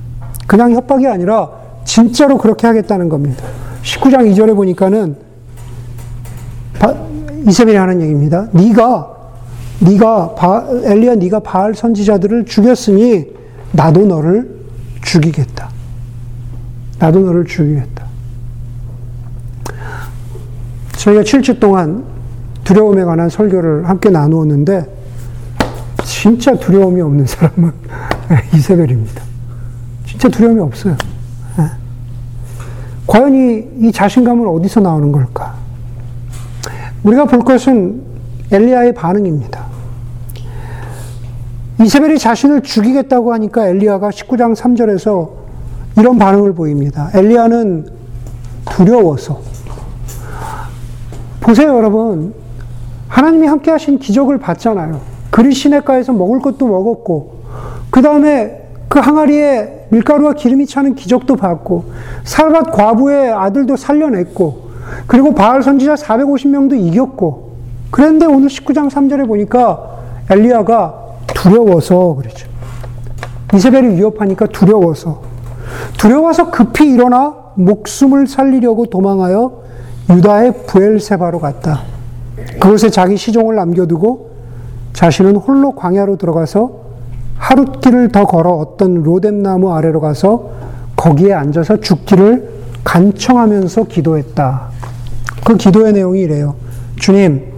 그냥 0.47 0.71
협박이 0.71 1.09
아니라 1.09 1.51
진짜로 1.85 2.39
그렇게 2.39 2.69
하겠다는 2.69 3.09
겁니다. 3.09 3.43
19장 3.83 4.33
2절에 4.33 4.55
보니까는 4.55 5.17
이세벨이 7.49 7.77
하는 7.77 8.01
얘기입니다. 8.01 8.47
네가 8.53 9.17
네가 9.81 10.37
바, 10.37 10.65
엘리야 10.85 11.17
네가 11.17 11.41
바알 11.41 11.75
선지자들을 11.75 12.45
죽였으니 12.45 13.27
나도 13.73 14.07
너를 14.07 14.49
죽이겠다. 15.03 15.69
나도 17.01 17.19
너를 17.19 17.45
죽이겠다. 17.45 18.07
저희가 20.93 21.23
7주 21.23 21.59
동안 21.59 22.14
두려움에 22.65 23.05
관한 23.05 23.29
설교를 23.29 23.89
함께 23.89 24.11
나누었는데 24.11 24.87
진짜 26.05 26.55
두려움이 26.55 27.01
없는 27.01 27.27
사람은 27.27 27.73
이세벨입니다. 28.55 29.23
진짜 30.07 30.29
두려움이 30.29 30.61
없어요. 30.61 30.97
예. 31.59 31.65
과연 33.07 33.35
이, 33.35 33.87
이 33.87 33.93
자신감은 33.93 34.47
어디서 34.47 34.81
나오는 34.81 35.13
걸까? 35.13 35.55
우리가 37.03 37.27
볼 37.27 37.41
것은 37.41 38.03
엘리야의 38.51 38.95
반응입니다. 38.95 39.65
이세벨이 41.81 42.19
자신을 42.19 42.63
죽이겠다고 42.63 43.33
하니까 43.35 43.69
엘리야가 43.69 44.11
19장 44.11 44.55
3절에서 44.55 45.31
이런 45.99 46.19
반응을 46.19 46.55
보입니다. 46.55 47.11
엘리야는 47.15 47.89
두려워서. 48.71 49.41
보세요, 51.41 51.77
여러분. 51.77 52.44
하나님이 53.15 53.47
함께 53.47 53.71
하신 53.71 54.01
기적을 54.01 54.39
봤잖아요. 54.39 55.01
그리 55.31 55.55
시내가에서 55.55 56.13
먹을 56.13 56.41
것도 56.41 56.67
먹었고, 56.67 57.45
그 57.91 58.03
다음에 58.03 58.61
그 58.89 58.99
항아리에 58.99 59.87
밀가루와 59.91 60.33
기름이 60.33 60.67
차는 60.67 60.97
기적도 60.97 61.37
봤고, 61.37 61.85
살밧 62.25 62.73
과부의 62.73 63.33
아들도 63.33 63.77
살려냈고, 63.77 64.71
그리고 65.07 65.33
바알 65.33 65.63
선지자 65.63 65.95
450명도 65.95 66.77
이겼고, 66.77 67.53
그런데 67.93 68.27
오늘 68.27 68.49
19장 68.49 68.91
3절에 68.91 69.29
보니까 69.29 69.97
엘리야가 70.29 70.95
두려워서 71.29 72.17
그러죠. 72.17 72.49
이세벨이 73.55 73.95
위협하니까 73.95 74.47
두려워서. 74.47 75.23
두려워서 75.99 76.51
급히 76.51 76.91
일어나 76.91 77.33
목숨을 77.55 78.27
살리려고 78.27 78.87
도망하여 78.87 79.63
유다의 80.11 80.67
부엘세바로 80.67 81.39
갔다. 81.39 81.94
그곳에 82.61 82.91
자기 82.91 83.17
시종을 83.17 83.57
남겨두고 83.57 84.31
자신은 84.93 85.37
홀로 85.37 85.73
광야로 85.73 86.17
들어가서 86.17 86.85
하룻길을 87.37 88.13
더 88.13 88.25
걸어 88.25 88.53
어떤 88.53 89.03
로뎀나무 89.03 89.73
아래로 89.75 90.01
가서 90.01 90.51
거기에 90.97 91.33
앉아서 91.33 91.81
죽기를 91.81 92.53
간청하면서 92.85 93.85
기도했다. 93.85 94.69
그 95.45 95.57
기도의 95.57 95.93
내용이 95.93 96.21
이래요. 96.21 96.55
주님, 96.97 97.53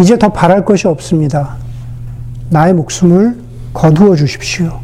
이제 0.00 0.18
더 0.18 0.28
바랄 0.28 0.64
것이 0.64 0.86
없습니다. 0.86 1.56
나의 2.50 2.74
목숨을 2.74 3.36
거두어 3.74 4.14
주십시오. 4.14 4.80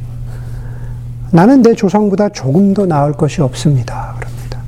나는 1.30 1.62
내 1.62 1.74
조상보다 1.74 2.30
조금 2.30 2.74
더 2.74 2.84
나을 2.84 3.12
것이 3.12 3.40
없습니다. 3.40 4.14
그럽니다. 4.18 4.58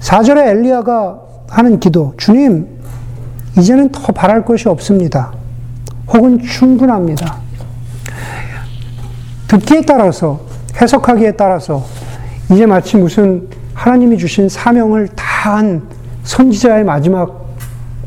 4절에 0.00 0.48
엘리야가 0.48 1.20
하는 1.48 1.80
기도, 1.80 2.14
주님, 2.16 2.68
이제는 3.58 3.90
더 3.90 4.12
바랄 4.12 4.44
것이 4.44 4.68
없습니다. 4.68 5.32
혹은 6.12 6.40
충분합니다. 6.40 7.36
듣기에 9.48 9.82
따라서, 9.82 10.40
해석하기에 10.80 11.32
따라서, 11.32 11.84
이제 12.50 12.66
마치 12.66 12.96
무슨 12.96 13.48
하나님이 13.74 14.18
주신 14.18 14.48
사명을 14.48 15.08
다한 15.08 15.82
선지자의 16.24 16.84
마지막, 16.84 17.54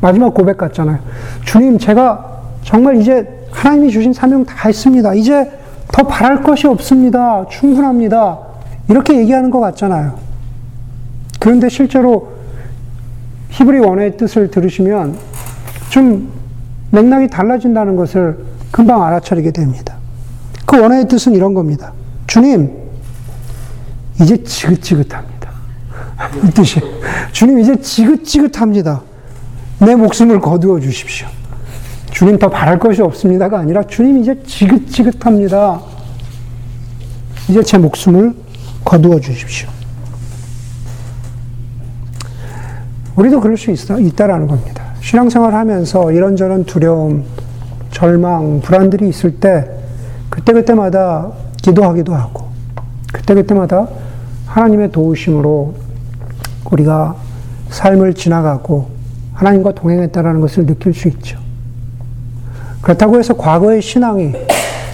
마지막 0.00 0.34
고백 0.34 0.56
같잖아요. 0.56 0.98
주님, 1.44 1.78
제가 1.78 2.42
정말 2.64 3.00
이제 3.00 3.28
하나님이 3.50 3.90
주신 3.90 4.12
사명 4.12 4.44
다 4.44 4.68
했습니다. 4.68 5.14
이제 5.14 5.50
더 5.92 6.06
바랄 6.06 6.42
것이 6.42 6.66
없습니다. 6.66 7.46
충분합니다. 7.50 8.38
이렇게 8.88 9.16
얘기하는 9.18 9.50
것 9.50 9.60
같잖아요. 9.60 10.18
그런데 11.38 11.68
실제로 11.68 12.32
히브리 13.50 13.80
원어의 13.80 14.16
뜻을 14.16 14.50
들으시면 14.50 15.16
좀 15.92 16.26
맥락이 16.90 17.28
달라진다는 17.28 17.96
것을 17.96 18.38
금방 18.70 19.04
알아차리게 19.04 19.50
됩니다. 19.50 19.94
그 20.64 20.80
원어의 20.80 21.06
뜻은 21.06 21.34
이런 21.34 21.52
겁니다. 21.52 21.92
주님, 22.26 22.72
이제 24.18 24.42
지긋지긋합니다. 24.42 25.50
이 26.48 26.50
뜻이. 26.52 26.80
주님, 27.32 27.58
이제 27.58 27.78
지긋지긋합니다. 27.78 29.02
내 29.80 29.94
목숨을 29.94 30.40
거두어 30.40 30.80
주십시오. 30.80 31.28
주님 32.10 32.38
더 32.38 32.48
바랄 32.48 32.78
것이 32.78 33.02
없습니다가 33.02 33.58
아니라 33.58 33.82
주님 33.82 34.16
이제 34.22 34.42
지긋지긋합니다. 34.46 35.78
이제 37.50 37.62
제 37.62 37.76
목숨을 37.76 38.34
거두어 38.82 39.20
주십시오. 39.20 39.68
우리도 43.14 43.40
그럴 43.42 43.58
수 43.58 43.70
있어, 43.70 44.00
있다라는 44.00 44.46
겁니다. 44.46 44.81
신앙생활 45.02 45.52
하면서 45.52 46.12
이런저런 46.12 46.64
두려움, 46.64 47.24
절망, 47.90 48.60
불안들이 48.60 49.08
있을 49.08 49.40
때, 49.40 49.68
그때그때마다 50.30 51.32
기도하기도 51.60 52.14
하고, 52.14 52.48
그때그때마다 53.12 53.88
하나님의 54.46 54.92
도우심으로 54.92 55.74
우리가 56.70 57.16
삶을 57.70 58.14
지나가고 58.14 58.90
하나님과 59.34 59.72
동행했다라는 59.72 60.40
것을 60.40 60.66
느낄 60.66 60.94
수 60.94 61.08
있죠. 61.08 61.38
그렇다고 62.80 63.18
해서 63.18 63.36
과거의 63.36 63.82
신앙이 63.82 64.32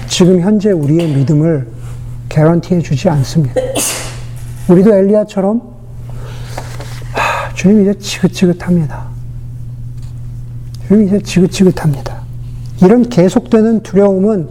지금 0.08 0.40
현재 0.40 0.70
우리의 0.70 1.08
믿음을 1.08 1.68
개런티해 2.28 2.80
주지 2.80 3.08
않습니다. 3.10 3.60
우리도 4.68 4.94
엘리야처럼 4.94 5.60
하, 7.12 7.54
주님 7.54 7.82
이제 7.82 7.98
지긋지긋합니다. 7.98 9.17
이제 10.96 11.20
지긋지긋합니다. 11.20 12.22
이런 12.82 13.08
계속되는 13.08 13.82
두려움은 13.82 14.48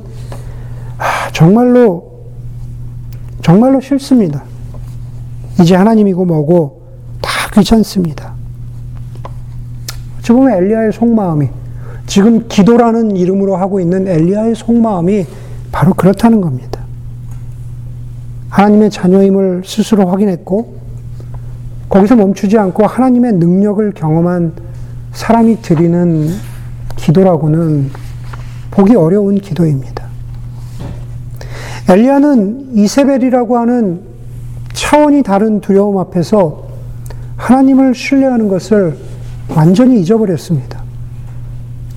하, 0.98 1.32
정말로 1.32 2.26
정말로 3.42 3.80
싫습니다. 3.80 4.44
이제 5.62 5.76
하나님이고 5.76 6.26
뭐고 6.26 6.82
다 7.22 7.30
귀찮습니다. 7.54 8.34
어찌 10.20 10.34
엘리야의 10.34 10.92
속마음이 10.92 11.48
지금 12.06 12.48
기도라는 12.48 13.16
이름으로 13.16 13.56
하고 13.56 13.80
있는 13.80 14.08
엘리야의 14.08 14.56
속마음이 14.56 15.26
바로 15.72 15.94
그렇다는 15.94 16.42
겁니다. 16.42 16.82
하나님의 18.50 18.90
자녀임을 18.90 19.64
스스로 19.66 20.08
확인했고 20.08 20.78
거기서 21.90 22.16
멈추지 22.16 22.58
않고 22.58 22.86
하나님의 22.86 23.34
능력을 23.34 23.92
경험한 23.94 24.67
사람이 25.14 25.62
드리는 25.62 26.30
기도라고는 26.96 27.90
보기 28.72 28.96
어려운 28.96 29.36
기도입니다. 29.36 30.06
엘리야는 31.90 32.76
이세벨이라고 32.76 33.58
하는 33.58 34.02
차원이 34.74 35.24
다른 35.24 35.62
두려움 35.62 35.98
앞에서 35.98 36.68
하나님을 37.38 37.96
신뢰하는 37.96 38.48
것을 38.48 38.98
완전히 39.56 40.02
잊어버렸습니다. 40.02 40.82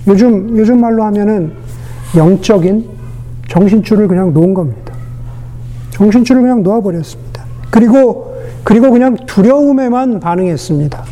요즘, 0.07 0.57
요즘 0.57 0.81
말로 0.81 1.03
하면은 1.05 1.53
영적인 2.17 2.89
정신줄을 3.49 4.09
그냥 4.09 4.33
놓은 4.33 4.55
겁니다. 4.55 4.95
정신줄을 5.91 6.43
그냥 6.43 6.63
놓아버렸습니다. 6.63 7.45
그리고, 7.71 8.35
그리고 8.65 8.91
그냥 8.91 9.17
두려움에만 9.27 10.21
반응했습니다. 10.21 11.05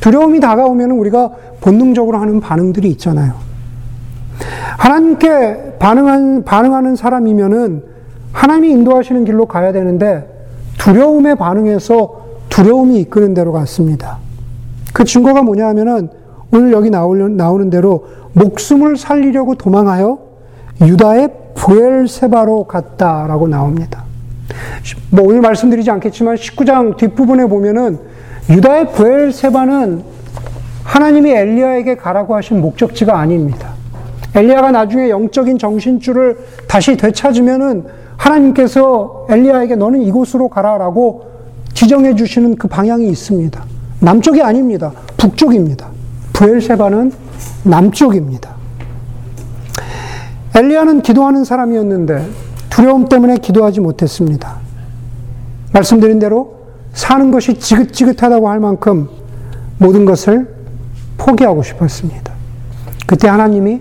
두려움이 0.00 0.40
다가오면 0.40 0.90
우리가 0.92 1.30
본능적으로 1.60 2.18
하는 2.18 2.40
반응들이 2.40 2.88
있잖아요. 2.90 3.34
하나님께 4.78 5.76
반응한, 5.78 6.44
반응하는 6.44 6.96
사람이면은 6.96 7.82
하나님이 8.32 8.70
인도하시는 8.72 9.24
길로 9.24 9.46
가야 9.46 9.72
되는데 9.72 10.46
두려움에 10.78 11.34
반응해서 11.34 12.26
두려움이 12.48 13.00
이끄는 13.00 13.34
대로 13.34 13.52
갔습니다. 13.52 14.18
그 14.92 15.04
증거가 15.04 15.42
뭐냐 15.42 15.66
하면은 15.68 16.08
오늘 16.52 16.72
여기 16.72 16.90
나오는 16.90 17.70
대로 17.70 18.06
목숨을 18.32 18.96
살리려고 18.96 19.54
도망하여 19.56 20.18
유다의 20.80 21.30
부엘세바로 21.54 22.64
갔다라고 22.64 23.48
나옵니다. 23.48 24.04
뭐 25.10 25.26
오늘 25.26 25.40
말씀드리지 25.40 25.90
않겠지만 25.90 26.36
19장 26.36 26.96
뒷부분에 26.96 27.46
보면은 27.46 27.98
유다의 28.50 28.92
부엘세바는 28.92 30.02
하나님이 30.84 31.30
엘리야에게 31.30 31.96
가라고 31.96 32.34
하신 32.34 32.60
목적지가 32.62 33.18
아닙니다. 33.18 33.74
엘리야가 34.34 34.70
나중에 34.70 35.10
영적인 35.10 35.58
정신줄을 35.58 36.38
다시 36.66 36.96
되찾으면은 36.96 37.84
하나님께서 38.16 39.26
엘리야에게 39.28 39.76
너는 39.76 40.02
이곳으로 40.02 40.48
가라라고 40.48 41.28
지정해 41.74 42.14
주시는 42.14 42.56
그 42.56 42.68
방향이 42.68 43.06
있습니다. 43.08 43.62
남쪽이 44.00 44.42
아닙니다. 44.42 44.92
북쪽입니다. 45.16 45.88
부엘세바는 46.32 47.12
남쪽입니다. 47.64 48.50
엘리야는 50.54 51.02
기도하는 51.02 51.44
사람이었는데 51.44 52.26
두려움 52.70 53.08
때문에 53.08 53.36
기도하지 53.36 53.80
못했습니다. 53.80 54.56
말씀드린 55.72 56.18
대로 56.18 56.57
사는 56.98 57.30
것이 57.30 57.54
지긋지긋하다고 57.54 58.48
할 58.48 58.58
만큼 58.58 59.08
모든 59.78 60.04
것을 60.04 60.48
포기하고 61.16 61.62
싶었습니다. 61.62 62.32
그때 63.06 63.28
하나님이 63.28 63.80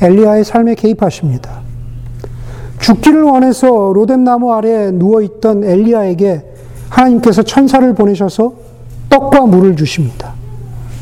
엘리야의 0.00 0.44
삶에 0.44 0.76
개입하십니다. 0.76 1.62
죽기를 2.78 3.22
원해서 3.22 3.92
로뎀나무 3.92 4.52
아래에 4.52 4.92
누워있던 4.92 5.64
엘리야에게 5.64 6.44
하나님께서 6.88 7.42
천사를 7.42 7.92
보내셔서 7.92 8.52
떡과 9.10 9.46
물을 9.46 9.74
주십니다. 9.74 10.34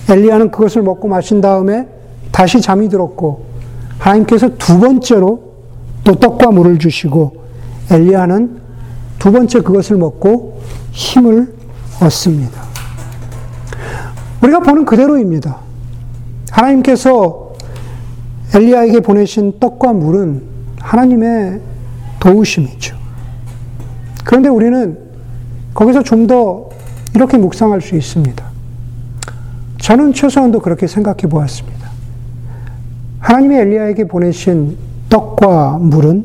엘리야는 0.08 0.50
그것을 0.50 0.80
먹고 0.80 1.06
마신 1.06 1.42
다음에 1.42 1.86
다시 2.32 2.62
잠이 2.62 2.88
들었고 2.88 3.44
하나님께서 3.98 4.56
두 4.56 4.80
번째로 4.80 5.42
또 6.02 6.14
떡과 6.14 6.50
물을 6.52 6.78
주시고 6.78 7.44
엘리야는 7.90 8.65
두 9.18 9.32
번째 9.32 9.60
그것을 9.60 9.96
먹고 9.96 10.60
힘을 10.92 11.54
얻습니다. 12.00 12.62
우리가 14.42 14.60
보는 14.60 14.84
그대로입니다. 14.84 15.58
하나님께서 16.50 17.54
엘리야에게 18.54 19.00
보내신 19.00 19.58
떡과 19.58 19.92
물은 19.92 20.42
하나님의 20.80 21.60
도우심이죠. 22.20 22.96
그런데 24.24 24.48
우리는 24.48 24.98
거기서 25.74 26.02
좀 26.02 26.26
더 26.26 26.66
이렇게 27.14 27.38
묵상할 27.38 27.80
수 27.80 27.96
있습니다. 27.96 28.44
저는 29.78 30.12
최소한도 30.12 30.60
그렇게 30.60 30.86
생각해 30.86 31.22
보았습니다. 31.30 31.88
하나님이 33.20 33.56
엘리야에게 33.56 34.06
보내신 34.06 34.76
떡과 35.08 35.78
물은 35.80 36.24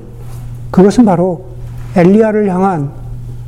그것은 0.70 1.06
바로 1.06 1.51
엘리야를 1.96 2.50
향한 2.50 2.92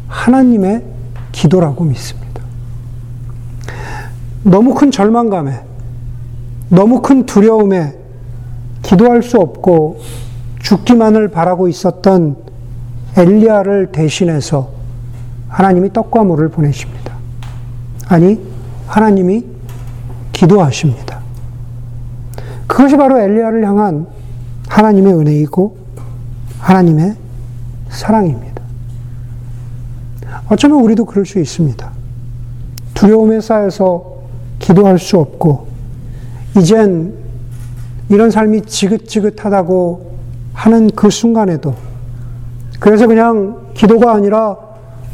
하나님의 0.08 0.84
기도라고 1.32 1.84
믿습니다. 1.86 2.42
너무 4.44 4.74
큰 4.74 4.92
절망감에, 4.92 5.62
너무 6.70 7.02
큰 7.02 7.26
두려움에 7.26 7.98
기도할 8.82 9.24
수 9.24 9.38
없고 9.38 10.02
죽기만을 10.62 11.30
바라고 11.30 11.68
있었던 11.68 12.36
엘리야를 13.16 13.92
대신해서 13.92 14.70
하나님이 15.48 15.94
떡과 15.94 16.24
물을 16.24 16.50
보내십니다. 16.50 17.14
아니, 18.08 18.40
하나님이 18.88 19.46
기도하십니다. 20.32 21.20
그것이 22.68 22.98
바로 22.98 23.20
엘리야를 23.20 23.66
향한 23.66 24.08
하나님의 24.68 25.14
은혜이고 25.14 25.78
하나님의 26.60 27.16
사랑입니다. 27.94 28.62
어쩌면 30.50 30.82
우리도 30.82 31.06
그럴 31.06 31.26
수 31.26 31.40
있습니다. 31.40 31.92
두려움에 32.94 33.40
쌓여서 33.40 34.14
기도할 34.60 35.00
수 35.00 35.18
없고, 35.18 35.68
이젠 36.58 37.14
이런 38.10 38.30
삶이 38.30 38.64
지긋지긋하다고 38.64 40.14
하는 40.54 40.90
그 40.92 41.10
순간에도, 41.10 41.76
그래서 42.80 43.08
그냥 43.08 43.68
기도가 43.74 44.14
아니라 44.14 44.58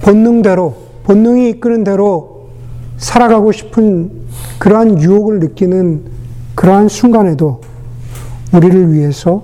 본능대로, 0.02 0.76
본능이 1.04 1.50
이끄는 1.52 1.84
대로 1.84 2.50
살아가고 2.98 3.52
싶은 3.52 4.12
그러한 4.58 5.02
유혹을 5.02 5.40
느끼는 5.40 6.04
그러한 6.56 6.90
순간에도 6.90 7.62
우리를 8.54 8.94
위해서 8.94 9.44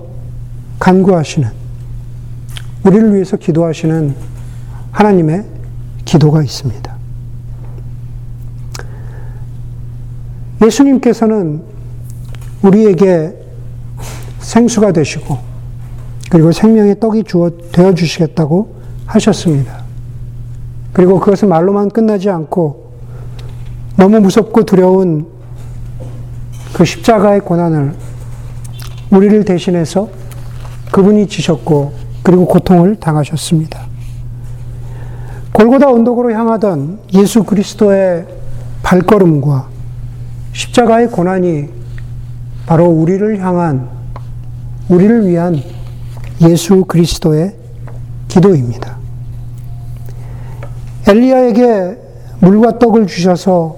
간구하시는, 0.78 1.65
우리를 2.86 3.14
위해서 3.14 3.36
기도하시는 3.36 4.14
하나님의 4.92 5.44
기도가 6.04 6.42
있습니다. 6.42 6.94
예수님께서는 10.64 11.62
우리에게 12.62 13.34
생수가 14.38 14.92
되시고, 14.92 15.38
그리고 16.30 16.52
생명의 16.52 17.00
떡이 17.00 17.24
주어, 17.24 17.50
되어 17.72 17.92
주시겠다고 17.92 18.76
하셨습니다. 19.06 19.84
그리고 20.92 21.18
그것은 21.20 21.48
말로만 21.48 21.90
끝나지 21.90 22.30
않고 22.30 22.92
너무 23.96 24.20
무섭고 24.20 24.64
두려운 24.64 25.26
그 26.72 26.84
십자가의 26.84 27.40
고난을 27.40 27.94
우리를 29.10 29.44
대신해서 29.44 30.08
그분이 30.92 31.28
지셨고 31.28 32.05
그리고 32.26 32.44
고통을 32.44 32.96
당하셨습니다. 32.96 33.86
골고다 35.52 35.88
언덕으로 35.92 36.32
향하던 36.32 36.98
예수 37.14 37.44
그리스도의 37.44 38.26
발걸음과 38.82 39.68
십자가의 40.52 41.06
고난이 41.12 41.68
바로 42.66 42.86
우리를 42.86 43.38
향한, 43.38 43.88
우리를 44.88 45.28
위한 45.28 45.62
예수 46.40 46.84
그리스도의 46.84 47.54
기도입니다. 48.26 48.96
엘리야에게 51.06 51.96
물과 52.40 52.80
떡을 52.80 53.06
주셔서 53.06 53.76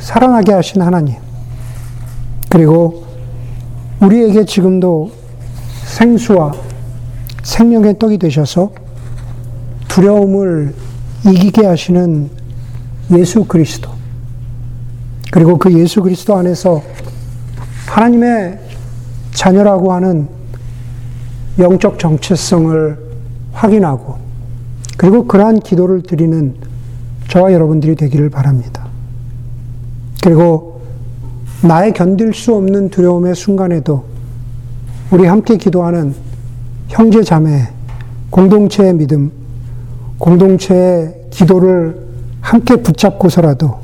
살아나게 0.00 0.52
하신 0.52 0.82
하나님. 0.82 1.14
그리고 2.50 3.06
우리에게 4.02 4.44
지금도 4.44 5.12
생수와 5.86 6.73
생명의 7.44 7.98
떡이 7.98 8.18
되셔서 8.18 8.72
두려움을 9.88 10.74
이기게 11.26 11.66
하시는 11.66 12.28
예수 13.12 13.44
그리스도. 13.44 13.90
그리고 15.30 15.58
그 15.58 15.72
예수 15.78 16.02
그리스도 16.02 16.34
안에서 16.36 16.82
하나님의 17.86 18.58
자녀라고 19.32 19.92
하는 19.92 20.28
영적 21.58 21.98
정체성을 21.98 22.98
확인하고 23.52 24.16
그리고 24.96 25.26
그러한 25.26 25.60
기도를 25.60 26.02
드리는 26.02 26.54
저와 27.28 27.52
여러분들이 27.52 27.94
되기를 27.94 28.30
바랍니다. 28.30 28.86
그리고 30.22 30.80
나의 31.62 31.92
견딜 31.92 32.34
수 32.34 32.54
없는 32.54 32.90
두려움의 32.90 33.34
순간에도 33.34 34.04
우리 35.10 35.26
함께 35.26 35.56
기도하는 35.56 36.14
형제 36.94 37.24
자매, 37.24 37.66
공동체의 38.30 38.94
믿음, 38.94 39.32
공동체의 40.18 41.26
기도를 41.30 41.98
함께 42.40 42.76
붙잡고서라도 42.76 43.80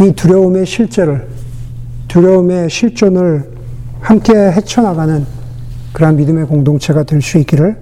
이 0.00 0.10
두려움의 0.12 0.64
실제를, 0.64 1.28
두려움의 2.08 2.70
실존을 2.70 3.50
함께 4.00 4.32
헤쳐나가는 4.32 5.26
그러한 5.92 6.16
믿음의 6.16 6.46
공동체가 6.46 7.02
될 7.02 7.20
수 7.20 7.36
있기를 7.36 7.76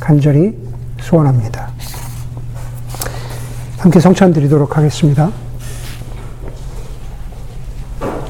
간절히 0.00 0.56
소원합니다. 1.02 1.68
함께 3.76 4.00
성찬 4.00 4.32
드리도록 4.32 4.78
하겠습니다. 4.78 5.30